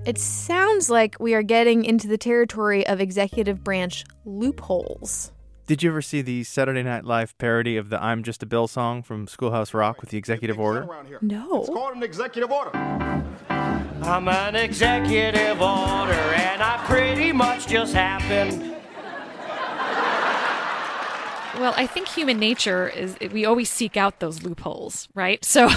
It 0.05 0.17
sounds 0.17 0.89
like 0.89 1.17
we 1.19 1.33
are 1.33 1.43
getting 1.43 1.85
into 1.85 2.07
the 2.07 2.17
territory 2.17 2.87
of 2.87 2.99
executive 2.99 3.63
branch 3.63 4.05
loopholes. 4.25 5.31
Did 5.69 5.83
you 5.83 5.91
ever 5.91 6.01
see 6.01 6.23
the 6.23 6.43
Saturday 6.45 6.81
Night 6.81 7.05
Live 7.05 7.37
parody 7.37 7.77
of 7.77 7.91
the 7.91 8.03
I'm 8.03 8.23
Just 8.23 8.41
a 8.41 8.47
Bill 8.47 8.67
song 8.67 9.03
from 9.03 9.27
Schoolhouse 9.27 9.71
Rock 9.71 10.01
with 10.01 10.09
the 10.09 10.17
executive 10.17 10.59
order? 10.59 10.89
No. 11.21 11.59
It's 11.59 11.69
called 11.69 11.95
an 11.95 12.01
executive 12.01 12.49
order. 12.49 12.71
I'm 12.71 14.27
an 14.27 14.55
executive 14.55 15.61
order, 15.61 16.11
and 16.11 16.63
I 16.63 16.83
pretty 16.87 17.31
much 17.31 17.67
just 17.67 17.93
happened. 17.93 18.78
Well, 21.59 21.73
I 21.75 21.87
think 21.87 22.07
human 22.07 22.39
nature 22.39 22.87
is 22.87 23.17
we 23.33 23.43
always 23.43 23.69
seek 23.69 23.97
out 23.97 24.21
those 24.21 24.43
loopholes, 24.43 25.09
right? 25.13 25.43
So, 25.43 25.67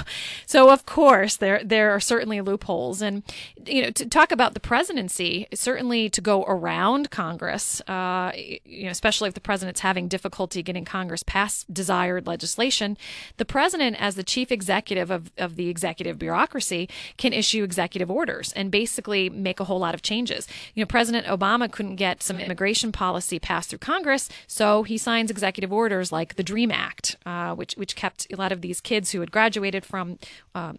so 0.46 0.70
of 0.70 0.86
course 0.86 1.36
there 1.36 1.60
there 1.64 1.90
are 1.90 1.98
certainly 1.98 2.40
loopholes, 2.40 3.02
and 3.02 3.24
you 3.66 3.82
know 3.82 3.90
to 3.90 4.06
talk 4.06 4.30
about 4.30 4.54
the 4.54 4.60
presidency, 4.60 5.48
certainly 5.52 6.08
to 6.10 6.20
go 6.20 6.44
around 6.44 7.10
Congress, 7.10 7.80
uh, 7.88 8.30
you 8.36 8.84
know, 8.84 8.90
especially 8.90 9.28
if 9.28 9.34
the 9.34 9.40
president's 9.40 9.80
having 9.80 10.06
difficulty 10.06 10.62
getting 10.62 10.84
Congress 10.84 11.24
past 11.24 11.72
desired 11.72 12.28
legislation, 12.28 12.96
the 13.38 13.44
president, 13.44 13.96
as 13.98 14.14
the 14.14 14.22
chief 14.22 14.52
executive 14.52 15.10
of 15.10 15.32
of 15.36 15.56
the 15.56 15.68
executive 15.68 16.16
bureaucracy, 16.16 16.88
can 17.16 17.32
issue 17.32 17.64
executive 17.64 18.10
orders 18.10 18.52
and 18.52 18.70
basically 18.70 19.28
make 19.30 19.58
a 19.58 19.64
whole 19.64 19.80
lot 19.80 19.94
of 19.94 20.02
changes. 20.02 20.46
You 20.74 20.82
know, 20.82 20.86
President 20.86 21.26
Obama 21.26 21.68
couldn't 21.68 21.96
get 21.96 22.22
some 22.22 22.38
immigration 22.38 22.92
policy 22.92 23.40
passed 23.40 23.70
through 23.70 23.80
Congress, 23.80 24.28
so 24.46 24.84
he 24.84 24.96
signs 24.96 25.30
executive 25.30 25.71
orders 25.72 26.12
like 26.12 26.36
the 26.36 26.42
Dream 26.42 26.70
Act, 26.70 27.16
uh, 27.26 27.54
which 27.54 27.74
which 27.74 27.96
kept 27.96 28.26
a 28.32 28.36
lot 28.36 28.52
of 28.52 28.60
these 28.60 28.80
kids 28.80 29.10
who 29.12 29.20
had 29.20 29.30
graduated 29.30 29.84
from 29.84 30.18
um, 30.54 30.76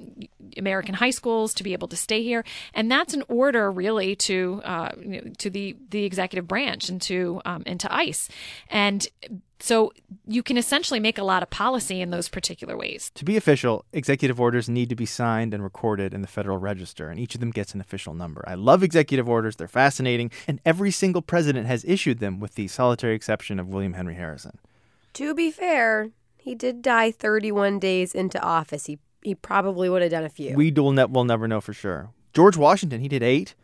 American 0.58 0.96
high 0.96 1.10
schools 1.10 1.54
to 1.56 1.64
be 1.64 1.74
able 1.74 1.88
to 1.88 1.98
stay 1.98 2.24
here, 2.24 2.44
and 2.74 2.92
that's 2.92 3.14
an 3.14 3.24
order 3.28 3.72
really 3.72 4.16
to 4.16 4.62
uh, 4.64 4.90
to 5.38 5.50
the 5.50 5.76
the 5.90 6.04
executive 6.04 6.48
branch 6.48 6.90
and 6.90 7.02
to 7.02 7.42
um, 7.46 7.64
and 7.66 7.80
to 7.80 7.94
ICE, 7.94 8.30
and 8.70 9.08
so 9.64 9.94
you 10.28 10.44
can 10.44 10.58
essentially 10.58 11.00
make 11.00 11.18
a 11.18 11.24
lot 11.24 11.42
of 11.42 11.50
policy 11.50 12.02
in 12.02 12.10
those 12.10 12.28
particular 12.28 12.76
ways. 12.76 13.12
To 13.16 13.24
be 13.24 13.38
official, 13.38 13.86
executive 13.94 14.38
orders 14.38 14.68
need 14.68 14.90
to 14.90 14.96
be 14.96 15.06
signed 15.06 15.54
and 15.54 15.64
recorded 15.64 16.14
in 16.14 16.22
the 16.22 16.28
Federal 16.28 16.58
Register, 16.58 17.08
and 17.08 17.18
each 17.18 17.34
of 17.34 17.40
them 17.40 17.50
gets 17.50 17.74
an 17.74 17.80
official 17.80 18.14
number. 18.14 18.44
I 18.46 18.56
love 18.56 18.84
executive 18.84 19.30
orders, 19.30 19.56
they're 19.56 19.70
fascinating, 19.70 20.32
and 20.50 20.60
every 20.66 20.92
single 20.92 21.22
president 21.22 21.68
has 21.68 21.86
issued 21.86 22.20
them 22.20 22.42
with 22.42 22.56
the 22.56 22.68
solitary 22.68 23.16
exception 23.16 23.58
of 23.58 23.70
William 23.70 23.94
Henry 23.94 24.16
Harrison. 24.16 24.60
To 25.14 25.34
be 25.34 25.50
fair, 25.52 26.10
he 26.38 26.56
did 26.56 26.82
die 26.82 27.12
31 27.12 27.80
days 27.80 28.14
into 28.14 28.42
office. 28.42 28.88
He 28.88 29.00
he 29.24 29.36
probably 29.36 29.90
would 29.90 30.02
have 30.02 30.12
done 30.12 30.26
a 30.26 30.30
few. 30.30 30.54
We 30.56 30.72
will, 30.72 30.92
ne- 30.92 31.06
will 31.06 31.24
never 31.24 31.48
know 31.48 31.62
for 31.62 31.72
sure. 31.72 32.10
George 32.34 32.58
Washington, 32.58 33.00
he 33.00 33.08
did 33.08 33.24
eight. 33.24 33.56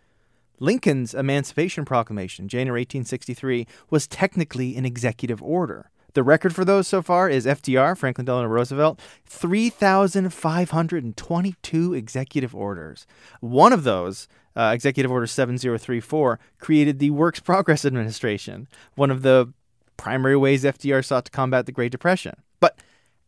Lincoln's 0.59 1.13
Emancipation 1.13 1.83
Proclamation, 1.85 2.47
January 2.47 2.79
1863, 2.81 3.67
was 3.89 4.07
technically 4.07 4.77
an 4.77 4.85
executive 4.85 5.43
order. 5.43 5.89
The 6.13 6.23
record 6.23 6.55
for 6.55 6.63
those 6.65 6.87
so 6.87 7.01
far 7.01 7.29
is 7.29 7.45
FDR, 7.45 7.97
Franklin 7.97 8.25
Delano 8.25 8.47
Roosevelt, 8.47 8.99
3,522 9.25 11.93
executive 11.93 12.55
orders. 12.55 13.05
One 13.41 13.71
of 13.71 13.83
those, 13.83 14.27
uh, 14.55 14.71
Executive 14.73 15.11
Order 15.11 15.27
7034, 15.27 16.39
created 16.57 16.97
the 16.99 17.11
Works 17.11 17.39
Progress 17.39 17.85
Administration, 17.85 18.67
one 18.95 19.11
of 19.11 19.21
the 19.21 19.53
primary 19.99 20.37
ways 20.37 20.63
FDR 20.63 21.03
sought 21.03 21.25
to 21.25 21.31
combat 21.31 21.65
the 21.65 21.73
Great 21.73 21.91
Depression. 21.91 22.41
But 22.61 22.79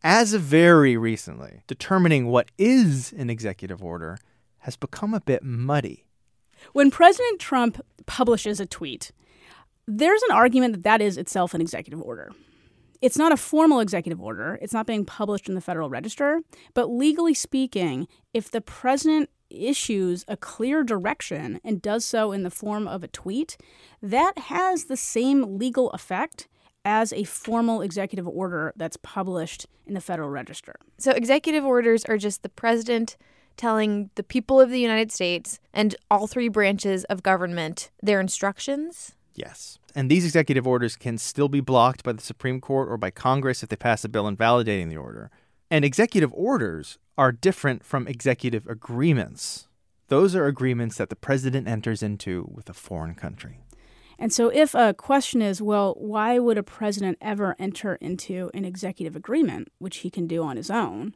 as 0.02 0.32
of 0.32 0.40
very 0.40 0.96
recently, 0.96 1.60
determining 1.66 2.28
what 2.28 2.50
is 2.56 3.12
an 3.12 3.28
executive 3.28 3.84
order 3.84 4.16
has 4.60 4.74
become 4.76 5.12
a 5.12 5.20
bit 5.20 5.42
muddy. 5.42 6.06
When 6.72 6.90
President 6.90 7.38
Trump 7.38 7.78
publishes 8.06 8.58
a 8.58 8.64
tweet, 8.64 9.12
there's 9.86 10.22
an 10.22 10.30
argument 10.30 10.72
that 10.72 10.82
that 10.84 11.02
is 11.02 11.18
itself 11.18 11.52
an 11.52 11.60
executive 11.60 12.00
order. 12.00 12.32
It's 13.02 13.18
not 13.18 13.32
a 13.32 13.36
formal 13.36 13.80
executive 13.80 14.22
order, 14.22 14.58
it's 14.62 14.72
not 14.72 14.86
being 14.86 15.04
published 15.04 15.50
in 15.50 15.54
the 15.54 15.60
Federal 15.60 15.90
Register, 15.90 16.40
but 16.72 16.88
legally 16.88 17.34
speaking, 17.34 18.08
if 18.32 18.50
the 18.50 18.62
president 18.62 19.28
issues 19.50 20.24
a 20.26 20.38
clear 20.38 20.82
direction 20.82 21.60
and 21.62 21.82
does 21.82 22.06
so 22.06 22.32
in 22.32 22.44
the 22.44 22.50
form 22.50 22.88
of 22.88 23.04
a 23.04 23.08
tweet, 23.08 23.58
that 24.00 24.38
has 24.38 24.84
the 24.84 24.96
same 24.96 25.58
legal 25.58 25.90
effect 25.90 26.48
as 26.84 27.12
a 27.12 27.24
formal 27.24 27.82
executive 27.82 28.26
order 28.26 28.72
that's 28.76 28.96
published 29.02 29.66
in 29.86 29.94
the 29.94 30.00
Federal 30.00 30.28
Register. 30.28 30.76
So, 30.98 31.12
executive 31.12 31.64
orders 31.64 32.04
are 32.04 32.18
just 32.18 32.42
the 32.42 32.48
president 32.48 33.16
telling 33.56 34.10
the 34.14 34.22
people 34.22 34.60
of 34.60 34.70
the 34.70 34.80
United 34.80 35.12
States 35.12 35.60
and 35.72 35.94
all 36.10 36.26
three 36.26 36.48
branches 36.48 37.04
of 37.04 37.22
government 37.22 37.90
their 38.02 38.20
instructions? 38.20 39.14
Yes. 39.34 39.78
And 39.94 40.10
these 40.10 40.24
executive 40.24 40.66
orders 40.66 40.96
can 40.96 41.18
still 41.18 41.48
be 41.48 41.60
blocked 41.60 42.02
by 42.02 42.12
the 42.12 42.22
Supreme 42.22 42.60
Court 42.60 42.88
or 42.88 42.96
by 42.96 43.10
Congress 43.10 43.62
if 43.62 43.68
they 43.68 43.76
pass 43.76 44.04
a 44.04 44.08
bill 44.08 44.26
invalidating 44.26 44.88
the 44.88 44.96
order. 44.96 45.30
And 45.70 45.84
executive 45.84 46.32
orders 46.34 46.98
are 47.16 47.32
different 47.32 47.84
from 47.84 48.06
executive 48.06 48.66
agreements. 48.66 49.68
Those 50.08 50.34
are 50.34 50.46
agreements 50.46 50.98
that 50.98 51.08
the 51.08 51.16
president 51.16 51.66
enters 51.66 52.02
into 52.02 52.50
with 52.52 52.68
a 52.68 52.74
foreign 52.74 53.14
country. 53.14 53.61
And 54.22 54.32
so, 54.32 54.48
if 54.48 54.74
a 54.74 54.94
question 54.94 55.42
is, 55.42 55.60
well, 55.60 55.94
why 55.98 56.38
would 56.38 56.56
a 56.56 56.62
president 56.62 57.18
ever 57.20 57.56
enter 57.58 57.96
into 57.96 58.50
an 58.54 58.64
executive 58.64 59.16
agreement, 59.16 59.68
which 59.78 59.98
he 59.98 60.10
can 60.10 60.26
do 60.26 60.42
on 60.42 60.56
his 60.56 60.70
own? 60.70 61.14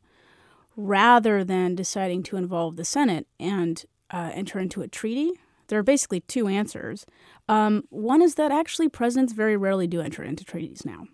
rather 0.77 1.43
than 1.43 1.75
deciding 1.75 2.23
to 2.23 2.37
involve 2.37 2.77
the 2.77 2.85
Senate 2.85 3.27
and 3.41 3.85
uh, 4.11 4.31
enter 4.35 4.59
into 4.59 4.83
a 4.83 4.89
treaty, 4.89 5.33
there 5.69 5.79
are 5.79 5.85
basically 5.85 6.21
two 6.21 6.47
answers. 6.47 7.07
Um, 7.49 7.85
one 7.89 8.23
is 8.23 8.35
that 8.37 8.53
actually 8.53 8.89
presidents 8.89 9.33
very 9.33 9.57
rarely 9.57 9.87
do 9.87 10.01
enter 10.01 10.23
into 10.23 10.45
treaties 10.45 10.85
now, 10.85 11.07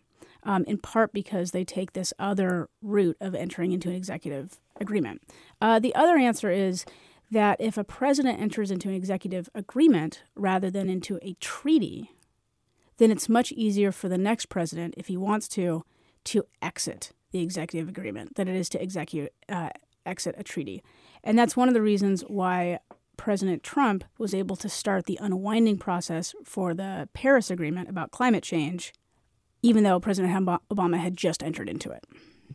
um, 0.43 0.65
in 0.65 0.79
part 0.79 1.13
because 1.13 1.53
they 1.53 1.65
take 1.65 1.93
this 1.93 2.13
other 2.19 2.69
route 2.83 3.17
of 3.21 3.35
entering 3.35 3.73
into 3.73 3.89
an 3.89 3.95
executive 3.95 4.61
agreement. 4.81 5.23
Uh, 5.61 5.79
the 5.79 5.95
other 5.95 6.17
answer 6.17 6.51
is 6.51 6.85
that 7.33 7.59
if 7.59 7.79
a 7.79 7.85
president 7.85 8.39
enters 8.39 8.71
into 8.71 8.89
an 8.91 8.95
executive 8.95 9.49
agreement 9.55 10.23
rather 10.37 10.71
than 10.71 10.91
into 10.91 11.19
a 11.23 11.33
treaty, 11.41 12.11
then 12.99 13.11
it's 13.11 13.29
much 13.29 13.53
easier 13.53 13.91
for 13.91 14.09
the 14.11 14.19
next 14.19 14.51
president, 14.51 14.95
if 14.99 15.07
he 15.07 15.17
wants 15.17 15.49
to, 15.49 15.83
to 16.25 16.45
exit 16.61 17.13
the 17.31 17.41
executive 17.41 17.89
agreement 17.89 18.35
than 18.35 18.49
it 18.49 18.55
is 18.55 18.69
to 18.69 18.83
execute, 18.83 19.33
uh, 19.49 19.71
exit 20.05 20.35
a 20.37 20.43
treaty. 20.43 20.83
And 21.25 21.39
that's 21.39 21.57
one 21.57 21.69
of 21.69 21.75
the 21.75 21.81
reasons 21.81 22.21
why 22.23 22.81
President 23.17 23.63
Trump 23.63 24.05
was 24.19 24.35
able 24.35 24.57
to 24.57 24.69
start 24.69 25.07
the 25.07 25.19
unwinding 25.21 25.79
process 25.79 26.35
for 26.45 26.75
the 26.75 27.09
Paris 27.15 27.51
Agreement 27.51 27.89
about 27.89 28.11
climate 28.11 28.43
change, 28.43 28.93
even 29.63 29.85
though 29.85 29.99
President 29.99 30.35
Obama 30.71 30.99
had 30.99 31.17
just 31.17 31.43
entered 31.43 31.71
into 31.71 31.91
it. 31.91 32.05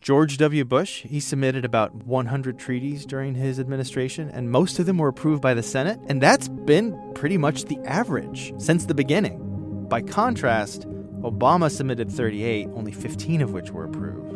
George 0.01 0.37
W. 0.37 0.63
Bush, 0.63 1.03
he 1.03 1.19
submitted 1.19 1.65
about 1.65 1.93
100 1.95 2.59
treaties 2.59 3.05
during 3.05 3.35
his 3.35 3.59
administration, 3.59 4.29
and 4.29 4.51
most 4.51 4.79
of 4.79 4.85
them 4.85 4.97
were 4.97 5.07
approved 5.07 5.41
by 5.41 5.53
the 5.53 5.63
Senate, 5.63 5.99
and 6.07 6.21
that's 6.21 6.47
been 6.47 7.13
pretty 7.15 7.37
much 7.37 7.65
the 7.65 7.79
average 7.85 8.53
since 8.57 8.85
the 8.85 8.93
beginning. 8.93 9.85
By 9.89 10.01
contrast, 10.01 10.87
Obama 11.21 11.71
submitted 11.71 12.11
38, 12.11 12.69
only 12.75 12.91
15 12.91 13.41
of 13.41 13.53
which 13.53 13.71
were 13.71 13.85
approved. 13.85 14.27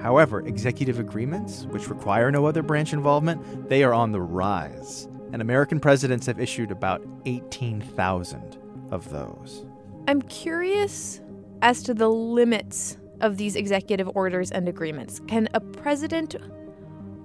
However, 0.00 0.46
executive 0.46 1.00
agreements, 1.00 1.64
which 1.70 1.88
require 1.88 2.30
no 2.30 2.46
other 2.46 2.62
branch 2.62 2.92
involvement, 2.92 3.68
they 3.68 3.82
are 3.82 3.94
on 3.94 4.12
the 4.12 4.20
rise, 4.20 5.08
and 5.32 5.42
American 5.42 5.80
presidents 5.80 6.26
have 6.26 6.38
issued 6.38 6.70
about 6.70 7.04
18,000 7.24 8.58
of 8.92 9.10
those. 9.10 9.66
I'm 10.06 10.22
curious 10.22 11.20
as 11.62 11.82
to 11.82 11.94
the 11.94 12.08
limits 12.08 12.96
of 13.20 13.36
these 13.36 13.56
executive 13.56 14.08
orders 14.14 14.50
and 14.50 14.68
agreements. 14.68 15.20
Can 15.26 15.48
a 15.54 15.60
president 15.60 16.36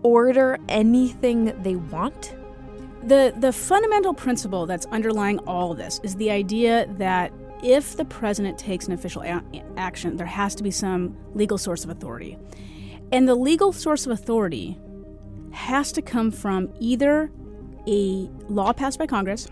order 0.03 0.57
anything 0.69 1.53
they 1.61 1.75
want? 1.75 2.35
The 3.03 3.33
the 3.37 3.51
fundamental 3.51 4.13
principle 4.13 4.65
that's 4.65 4.85
underlying 4.87 5.39
all 5.39 5.73
this 5.73 5.99
is 6.03 6.15
the 6.15 6.31
idea 6.31 6.87
that 6.97 7.33
if 7.61 7.95
the 7.95 8.05
president 8.05 8.57
takes 8.57 8.87
an 8.87 8.93
official 8.93 9.23
a- 9.23 9.43
action, 9.77 10.17
there 10.17 10.27
has 10.27 10.53
to 10.55 10.63
be 10.63 10.71
some 10.71 11.15
legal 11.33 11.57
source 11.57 11.83
of 11.83 11.89
authority. 11.89 12.37
And 13.11 13.27
the 13.27 13.35
legal 13.35 13.71
source 13.71 14.05
of 14.05 14.11
authority 14.11 14.77
has 15.51 15.91
to 15.93 16.01
come 16.01 16.31
from 16.31 16.73
either 16.79 17.31
a 17.87 18.29
law 18.49 18.73
passed 18.73 18.99
by 18.99 19.05
Congress 19.05 19.47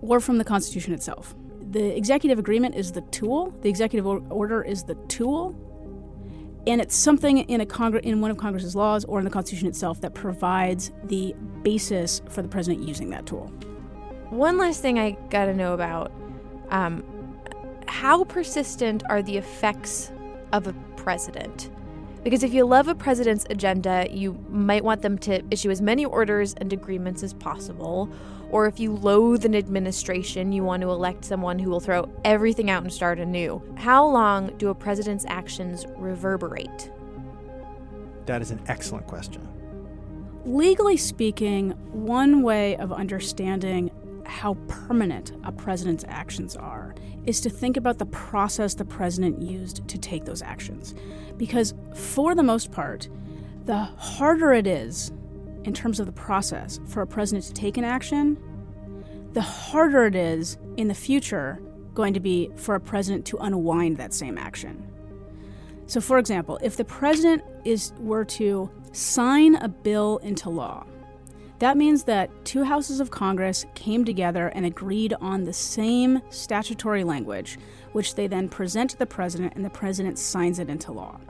or 0.00 0.18
from 0.18 0.38
the 0.38 0.44
Constitution 0.44 0.94
itself 0.94 1.34
the 1.70 1.96
executive 1.96 2.38
agreement 2.38 2.74
is 2.74 2.92
the 2.92 3.00
tool, 3.02 3.54
the 3.62 3.68
executive 3.68 4.06
order 4.06 4.62
is 4.62 4.82
the 4.82 4.96
tool, 5.08 5.54
and 6.66 6.80
it's 6.80 6.94
something 6.94 7.38
in 7.38 7.60
a 7.60 7.66
Congre- 7.66 8.00
in 8.00 8.20
one 8.20 8.30
of 8.30 8.36
Congress's 8.36 8.76
laws 8.76 9.04
or 9.04 9.18
in 9.18 9.24
the 9.24 9.30
Constitution 9.30 9.68
itself 9.68 10.00
that 10.00 10.14
provides 10.14 10.90
the 11.04 11.34
basis 11.62 12.22
for 12.28 12.42
the 12.42 12.48
president 12.48 12.86
using 12.86 13.10
that 13.10 13.24
tool. 13.24 13.46
One 14.30 14.58
last 14.58 14.82
thing 14.82 14.98
I 14.98 15.12
got 15.30 15.46
to 15.46 15.54
know 15.54 15.72
about 15.72 16.12
um, 16.70 17.04
how 17.86 18.24
persistent 18.24 19.02
are 19.08 19.22
the 19.22 19.36
effects 19.36 20.12
of 20.52 20.66
a 20.66 20.72
president? 20.96 21.70
Because 22.22 22.42
if 22.42 22.52
you 22.52 22.66
love 22.66 22.88
a 22.88 22.94
president's 22.94 23.46
agenda, 23.48 24.06
you 24.10 24.38
might 24.50 24.84
want 24.84 25.02
them 25.02 25.18
to 25.18 25.42
issue 25.50 25.70
as 25.70 25.80
many 25.80 26.04
orders 26.04 26.54
and 26.54 26.72
agreements 26.72 27.22
as 27.22 27.32
possible. 27.32 28.10
Or 28.50 28.66
if 28.66 28.80
you 28.80 28.92
loathe 28.92 29.44
an 29.44 29.54
administration, 29.54 30.52
you 30.52 30.64
want 30.64 30.82
to 30.82 30.90
elect 30.90 31.24
someone 31.24 31.58
who 31.58 31.70
will 31.70 31.80
throw 31.80 32.08
everything 32.24 32.68
out 32.70 32.82
and 32.82 32.92
start 32.92 33.18
anew. 33.18 33.62
How 33.76 34.06
long 34.06 34.56
do 34.58 34.68
a 34.68 34.74
president's 34.74 35.24
actions 35.26 35.86
reverberate? 35.96 36.90
That 38.26 38.42
is 38.42 38.50
an 38.50 38.60
excellent 38.66 39.06
question. 39.06 39.46
Legally 40.44 40.96
speaking, 40.96 41.70
one 41.92 42.42
way 42.42 42.76
of 42.76 42.92
understanding 42.92 43.90
how 44.24 44.54
permanent 44.68 45.32
a 45.44 45.52
president's 45.52 46.04
actions 46.08 46.56
are 46.56 46.94
is 47.26 47.40
to 47.42 47.50
think 47.50 47.76
about 47.76 47.98
the 47.98 48.06
process 48.06 48.74
the 48.74 48.84
president 48.84 49.42
used 49.42 49.86
to 49.88 49.98
take 49.98 50.24
those 50.24 50.40
actions. 50.42 50.94
Because 51.36 51.74
for 51.94 52.34
the 52.34 52.42
most 52.42 52.70
part, 52.70 53.08
the 53.66 53.76
harder 53.76 54.52
it 54.52 54.66
is 54.66 55.12
in 55.64 55.74
terms 55.74 56.00
of 56.00 56.06
the 56.06 56.12
process 56.12 56.80
for 56.86 57.02
a 57.02 57.06
president 57.06 57.44
to 57.44 57.52
take 57.52 57.76
an 57.76 57.84
action, 57.84 58.38
the 59.32 59.42
harder 59.42 60.06
it 60.06 60.14
is 60.14 60.58
in 60.76 60.88
the 60.88 60.94
future 60.94 61.60
going 61.94 62.14
to 62.14 62.20
be 62.20 62.50
for 62.56 62.74
a 62.74 62.80
president 62.80 63.24
to 63.26 63.36
unwind 63.38 63.96
that 63.96 64.12
same 64.12 64.38
action. 64.38 64.86
So 65.86 66.00
for 66.00 66.18
example, 66.18 66.58
if 66.62 66.76
the 66.76 66.84
president 66.84 67.42
is 67.64 67.92
were 67.98 68.24
to 68.26 68.70
sign 68.92 69.56
a 69.56 69.68
bill 69.68 70.18
into 70.18 70.50
law 70.50 70.86
that 71.60 71.76
means 71.76 72.04
that 72.04 72.30
two 72.46 72.64
houses 72.64 73.00
of 73.00 73.10
Congress 73.10 73.66
came 73.74 74.02
together 74.02 74.48
and 74.48 74.64
agreed 74.64 75.12
on 75.20 75.44
the 75.44 75.52
same 75.52 76.22
statutory 76.30 77.04
language, 77.04 77.58
which 77.92 78.14
they 78.14 78.26
then 78.26 78.48
present 78.48 78.90
to 78.90 78.98
the 78.98 79.04
president, 79.04 79.52
and 79.54 79.64
the 79.64 79.70
president 79.70 80.18
signs 80.18 80.58
it 80.58 80.70
into 80.70 80.90
law. 80.90 81.20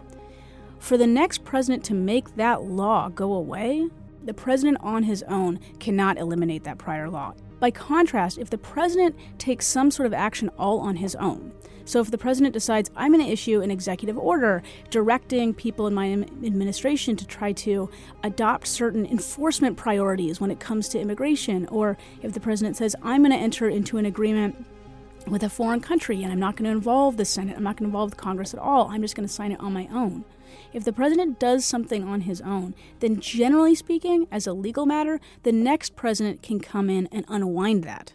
For 0.78 0.96
the 0.96 1.06
next 1.06 1.44
president 1.44 1.84
to 1.86 1.94
make 1.94 2.36
that 2.36 2.62
law 2.62 3.08
go 3.08 3.32
away, 3.32 3.88
the 4.30 4.34
president 4.34 4.78
on 4.80 5.02
his 5.02 5.24
own 5.24 5.58
cannot 5.80 6.16
eliminate 6.16 6.62
that 6.62 6.78
prior 6.78 7.10
law. 7.10 7.34
By 7.58 7.72
contrast, 7.72 8.38
if 8.38 8.48
the 8.48 8.58
president 8.58 9.16
takes 9.38 9.66
some 9.66 9.90
sort 9.90 10.06
of 10.06 10.14
action 10.14 10.50
all 10.56 10.78
on 10.78 10.94
his 10.94 11.16
own, 11.16 11.50
so 11.84 11.98
if 11.98 12.12
the 12.12 12.16
president 12.16 12.52
decides, 12.52 12.92
I'm 12.94 13.10
going 13.10 13.26
to 13.26 13.32
issue 13.32 13.60
an 13.60 13.72
executive 13.72 14.16
order 14.16 14.62
directing 14.88 15.52
people 15.52 15.88
in 15.88 15.94
my 15.94 16.12
administration 16.12 17.16
to 17.16 17.26
try 17.26 17.50
to 17.54 17.90
adopt 18.22 18.68
certain 18.68 19.04
enforcement 19.04 19.76
priorities 19.76 20.40
when 20.40 20.52
it 20.52 20.60
comes 20.60 20.88
to 20.90 21.00
immigration, 21.00 21.66
or 21.66 21.98
if 22.22 22.32
the 22.32 22.38
president 22.38 22.76
says, 22.76 22.94
I'm 23.02 23.22
going 23.22 23.32
to 23.32 23.36
enter 23.36 23.68
into 23.68 23.96
an 23.96 24.06
agreement 24.06 24.64
with 25.26 25.42
a 25.42 25.50
foreign 25.50 25.80
country 25.80 26.22
and 26.22 26.32
I'm 26.32 26.40
not 26.40 26.56
going 26.56 26.64
to 26.64 26.70
involve 26.70 27.16
the 27.16 27.24
Senate, 27.24 27.56
I'm 27.56 27.62
not 27.62 27.76
going 27.76 27.90
to 27.90 27.94
involve 27.94 28.10
the 28.10 28.16
Congress 28.16 28.54
at 28.54 28.60
all, 28.60 28.88
I'm 28.88 29.02
just 29.02 29.14
going 29.14 29.26
to 29.26 29.32
sign 29.32 29.52
it 29.52 29.60
on 29.60 29.72
my 29.72 29.88
own. 29.92 30.24
If 30.72 30.84
the 30.84 30.92
president 30.92 31.38
does 31.40 31.64
something 31.64 32.04
on 32.04 32.22
his 32.22 32.40
own, 32.40 32.74
then 33.00 33.20
generally 33.20 33.74
speaking, 33.74 34.26
as 34.30 34.46
a 34.46 34.52
legal 34.52 34.86
matter, 34.86 35.20
the 35.42 35.52
next 35.52 35.96
president 35.96 36.42
can 36.42 36.60
come 36.60 36.88
in 36.88 37.08
and 37.12 37.24
unwind 37.28 37.84
that 37.84 38.12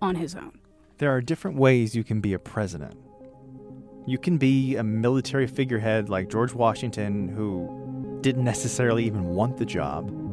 on 0.00 0.16
his 0.16 0.34
own. 0.34 0.58
There 0.98 1.10
are 1.10 1.20
different 1.20 1.56
ways 1.56 1.94
you 1.94 2.04
can 2.04 2.20
be 2.20 2.34
a 2.34 2.38
president. 2.38 2.98
You 4.06 4.18
can 4.18 4.36
be 4.36 4.76
a 4.76 4.84
military 4.84 5.46
figurehead 5.46 6.10
like 6.10 6.28
George 6.28 6.52
Washington, 6.52 7.28
who 7.28 8.18
didn't 8.20 8.44
necessarily 8.44 9.04
even 9.04 9.24
want 9.26 9.56
the 9.56 9.64
job. 9.64 10.23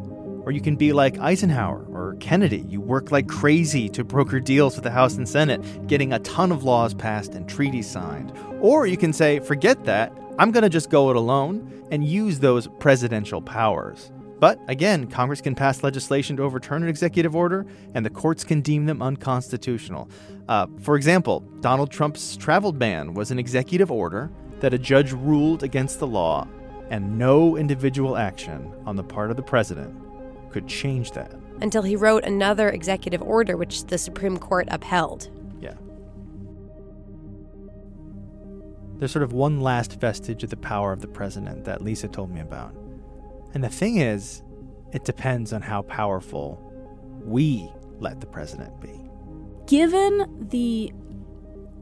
Or 0.46 0.52
you 0.52 0.62
can 0.62 0.76
be 0.76 0.92
like 0.92 1.20
Eisenhower 1.20 1.86
or 1.92 2.16
Kennedy. 2.20 2.66
You 2.68 2.82
work 2.82 3.12
like 3.12 3.28
crazy 3.28 3.90
to 3.90 4.04
broker 4.04 4.40
deals 4.40 4.76
with 4.76 4.84
the 4.84 4.92
House 4.92 5.16
and 5.16 5.30
Senate, 5.30 5.88
getting 5.88 6.14
a 6.14 6.20
ton 6.20 6.52
of 6.52 6.64
laws 6.64 6.94
passed 6.94 7.36
and 7.36 7.48
treaties 7.48 7.90
signed. 7.90 8.34
Or 8.60 8.88
you 8.88 8.98
can 8.98 9.14
say, 9.14 9.40
forget 9.40 9.86
that, 9.86 10.12
I'm 10.40 10.52
going 10.52 10.64
to 10.64 10.70
just 10.70 10.90
go 10.90 11.10
it 11.10 11.16
alone 11.16 11.86
and 11.92 12.04
use 12.04 12.40
those 12.40 12.68
presidential 12.80 13.42
powers. 13.42 14.12
But 14.40 14.60
again, 14.68 15.06
Congress 15.06 15.40
can 15.40 15.54
pass 15.54 15.84
legislation 15.84 16.36
to 16.38 16.44
overturn 16.44 16.82
an 16.82 16.90
executive 16.90 17.36
order, 17.36 17.68
and 17.94 18.04
the 18.04 18.10
courts 18.10 18.44
can 18.44 18.62
deem 18.62 18.88
them 18.88 19.00
unconstitutional. 19.00 20.10
Uh, 20.50 20.66
for 20.80 20.96
example, 20.96 21.42
Donald 21.60 21.92
Trump's 21.92 22.36
travel 22.38 22.72
ban 22.72 23.14
was 23.14 23.30
an 23.30 23.38
executive 23.38 23.92
order 23.92 24.32
that 24.62 24.74
a 24.74 24.80
judge 24.80 25.12
ruled 25.12 25.62
against 25.62 26.00
the 26.00 26.08
law, 26.08 26.48
and 26.90 27.20
no 27.20 27.56
individual 27.56 28.18
action 28.18 28.74
on 28.88 28.96
the 28.96 29.04
part 29.04 29.30
of 29.30 29.38
the 29.38 29.44
president 29.44 29.96
could 30.52 30.68
change 30.68 31.12
that. 31.12 31.34
Until 31.62 31.82
he 31.82 31.96
wrote 31.96 32.24
another 32.24 32.70
executive 32.70 33.22
order, 33.22 33.58
which 33.58 33.86
the 33.86 33.98
Supreme 33.98 34.38
Court 34.38 34.68
upheld. 34.72 35.30
Yeah. 35.60 35.76
There's 38.98 39.12
sort 39.12 39.24
of 39.24 39.34
one 39.34 39.62
last 39.62 40.00
vestige 40.00 40.44
of 40.44 40.50
the 40.50 40.58
power 40.58 40.92
of 40.92 41.02
the 41.02 41.08
president 41.08 41.66
that 41.66 41.82
Lisa 41.82 42.08
told 42.08 42.32
me 42.32 42.42
about. 42.42 42.76
And 43.54 43.64
the 43.64 43.70
thing 43.70 43.98
is, 43.98 44.44
it 44.92 45.06
depends 45.06 45.54
on 45.54 45.62
how 45.62 45.84
powerful 45.84 46.60
we 47.24 47.72
let 48.00 48.20
the 48.20 48.28
president 48.28 48.80
be. 48.82 49.00
Given 49.68 50.48
the 50.50 50.92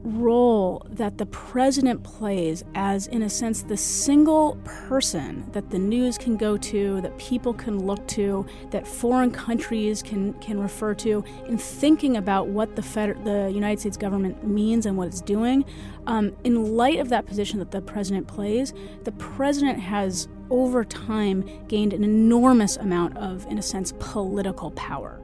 role 0.02 0.86
that 0.90 1.18
the 1.18 1.26
president 1.26 2.02
plays 2.02 2.64
as, 2.74 3.06
in 3.08 3.22
a 3.22 3.28
sense, 3.28 3.62
the 3.62 3.76
single 3.76 4.56
person 4.64 5.44
that 5.52 5.70
the 5.70 5.78
news 5.78 6.16
can 6.16 6.36
go 6.36 6.56
to, 6.56 7.00
that 7.02 7.16
people 7.18 7.52
can 7.52 7.86
look 7.86 8.06
to, 8.08 8.46
that 8.70 8.86
foreign 8.86 9.30
countries 9.30 10.02
can, 10.02 10.32
can 10.34 10.58
refer 10.58 10.94
to 10.94 11.22
in 11.46 11.58
thinking 11.58 12.16
about 12.16 12.48
what 12.48 12.76
the, 12.76 12.82
the 13.24 13.50
United 13.52 13.80
States 13.80 13.96
government 13.96 14.46
means 14.46 14.86
and 14.86 14.96
what 14.96 15.08
it's 15.08 15.20
doing. 15.20 15.64
Um, 16.06 16.34
in 16.44 16.76
light 16.76 16.98
of 16.98 17.10
that 17.10 17.26
position 17.26 17.58
that 17.58 17.70
the 17.70 17.82
president 17.82 18.26
plays, 18.26 18.72
the 19.04 19.12
president 19.12 19.78
has, 19.80 20.28
over 20.48 20.84
time, 20.84 21.44
gained 21.68 21.92
an 21.92 22.04
enormous 22.04 22.76
amount 22.78 23.16
of, 23.18 23.46
in 23.46 23.58
a 23.58 23.62
sense, 23.62 23.92
political 23.98 24.70
power. 24.72 25.20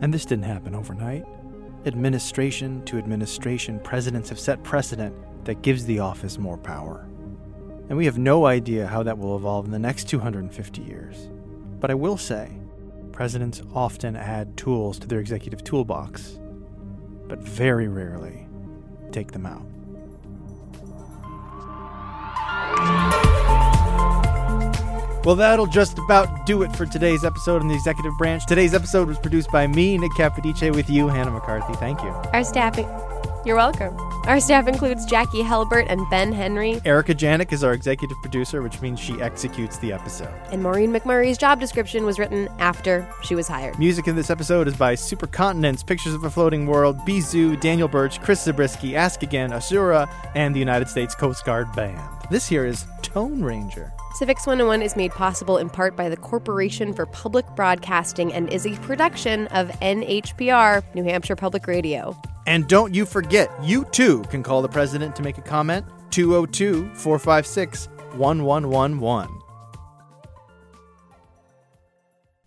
And 0.00 0.12
this 0.12 0.26
didn't 0.26 0.44
happen 0.44 0.74
overnight. 0.74 1.24
Administration 1.84 2.84
to 2.84 2.96
administration, 2.96 3.80
presidents 3.80 4.28
have 4.28 4.38
set 4.38 4.62
precedent 4.62 5.16
that 5.44 5.62
gives 5.62 5.84
the 5.84 5.98
office 5.98 6.38
more 6.38 6.56
power. 6.56 7.08
And 7.88 7.98
we 7.98 8.04
have 8.04 8.18
no 8.18 8.46
idea 8.46 8.86
how 8.86 9.02
that 9.02 9.18
will 9.18 9.34
evolve 9.34 9.64
in 9.64 9.72
the 9.72 9.80
next 9.80 10.08
250 10.08 10.80
years. 10.80 11.28
But 11.80 11.90
I 11.90 11.94
will 11.94 12.16
say, 12.16 12.52
presidents 13.10 13.62
often 13.74 14.14
add 14.14 14.56
tools 14.56 15.00
to 15.00 15.08
their 15.08 15.18
executive 15.18 15.64
toolbox, 15.64 16.38
but 17.26 17.40
very 17.40 17.88
rarely 17.88 18.46
take 19.10 19.32
them 19.32 19.44
out. 19.44 19.66
Well, 25.24 25.36
that'll 25.36 25.66
just 25.66 25.98
about 26.00 26.46
do 26.46 26.62
it 26.62 26.74
for 26.74 26.84
today's 26.84 27.24
episode 27.24 27.62
on 27.62 27.68
the 27.68 27.74
executive 27.74 28.12
branch. 28.18 28.44
Today's 28.44 28.74
episode 28.74 29.06
was 29.06 29.20
produced 29.20 29.52
by 29.52 29.68
me, 29.68 29.96
Nick 29.96 30.10
Capodice, 30.12 30.74
with 30.74 30.90
you, 30.90 31.06
Hannah 31.06 31.30
McCarthy. 31.30 31.74
Thank 31.74 32.02
you. 32.02 32.08
Our 32.08 32.42
staff, 32.42 32.76
you're 33.46 33.54
welcome. 33.54 33.96
Our 34.26 34.40
staff 34.40 34.66
includes 34.66 35.06
Jacqui 35.06 35.44
Helbert 35.44 35.86
and 35.88 36.00
Ben 36.10 36.32
Henry. 36.32 36.80
Erica 36.84 37.14
Janik 37.14 37.52
is 37.52 37.62
our 37.62 37.72
executive 37.72 38.16
producer, 38.20 38.62
which 38.62 38.80
means 38.80 38.98
she 38.98 39.20
executes 39.22 39.78
the 39.78 39.92
episode. 39.92 40.32
And 40.50 40.60
Maureen 40.60 40.92
McMurray's 40.92 41.38
job 41.38 41.60
description 41.60 42.04
was 42.04 42.18
written 42.18 42.48
after 42.58 43.08
she 43.22 43.36
was 43.36 43.46
hired. 43.46 43.78
Music 43.78 44.08
in 44.08 44.16
this 44.16 44.28
episode 44.30 44.66
is 44.66 44.76
by 44.76 44.96
Supercontinents, 44.96 45.86
Pictures 45.86 46.14
of 46.14 46.24
a 46.24 46.30
Floating 46.30 46.66
World, 46.66 46.98
Bizou, 47.06 47.60
Daniel 47.60 47.88
Birch, 47.88 48.20
Chris 48.20 48.42
Zabriskie, 48.42 48.96
Ask 48.96 49.22
Again, 49.22 49.52
Asura, 49.52 50.08
and 50.34 50.52
the 50.52 50.60
United 50.60 50.88
States 50.88 51.14
Coast 51.14 51.44
Guard 51.44 51.72
Band. 51.76 52.00
This 52.28 52.48
here 52.48 52.66
is 52.66 52.86
Tone 53.02 53.40
Ranger. 53.40 53.92
Civics 54.14 54.46
101 54.46 54.82
is 54.82 54.94
made 54.94 55.10
possible 55.12 55.56
in 55.56 55.70
part 55.70 55.96
by 55.96 56.10
the 56.10 56.18
Corporation 56.18 56.92
for 56.92 57.06
Public 57.06 57.46
Broadcasting 57.56 58.30
and 58.34 58.52
is 58.52 58.66
a 58.66 58.76
production 58.80 59.46
of 59.48 59.68
NHPR, 59.80 60.82
New 60.94 61.02
Hampshire 61.02 61.34
Public 61.34 61.66
Radio. 61.66 62.14
And 62.46 62.68
don't 62.68 62.94
you 62.94 63.06
forget, 63.06 63.50
you 63.62 63.86
too 63.86 64.20
can 64.24 64.42
call 64.42 64.60
the 64.60 64.68
president 64.68 65.16
to 65.16 65.22
make 65.22 65.38
a 65.38 65.40
comment 65.42 65.86
202 66.10 66.94
456 66.94 67.88
1111. 68.14 69.38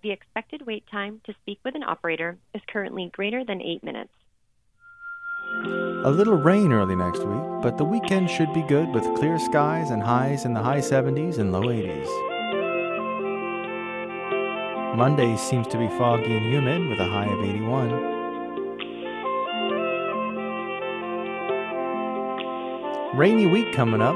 The 0.04 0.12
expected 0.12 0.67
wait 0.67 0.84
time 0.91 1.19
to 1.25 1.34
speak 1.41 1.60
with 1.65 1.73
an 1.73 1.82
operator 1.82 2.38
is 2.54 2.62
currently 2.67 3.10
greater 3.12 3.43
than 3.43 3.60
eight 3.63 3.84
minutes. 3.84 4.12
A 5.53 6.12
little 6.12 6.36
rain 6.36 6.71
early 6.71 6.95
next 6.95 7.19
week, 7.19 7.62
but 7.62 7.77
the 7.77 7.84
weekend 7.84 8.29
should 8.29 8.53
be 8.53 8.63
good 8.63 8.89
with 8.89 9.03
clear 9.15 9.38
skies 9.38 9.91
and 9.91 10.01
highs 10.01 10.45
in 10.45 10.53
the 10.53 10.62
high 10.62 10.79
70s 10.79 11.38
and 11.38 11.51
low 11.51 11.63
80s. 11.63 12.08
Monday 14.97 15.36
seems 15.38 15.67
to 15.67 15.77
be 15.77 15.88
foggy 15.97 16.38
and 16.38 16.45
humid 16.45 16.88
with 16.89 16.99
a 16.99 17.05
high 17.05 17.25
of 17.25 17.39
81. 17.43 18.15
Rainy 23.15 23.45
week 23.45 23.73
coming 23.73 24.01
up, 24.01 24.15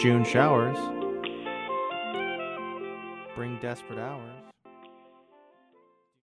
June 0.00 0.24
showers. 0.24 0.78
Bring 3.34 3.58
desperate 3.60 3.98
hours. 3.98 4.31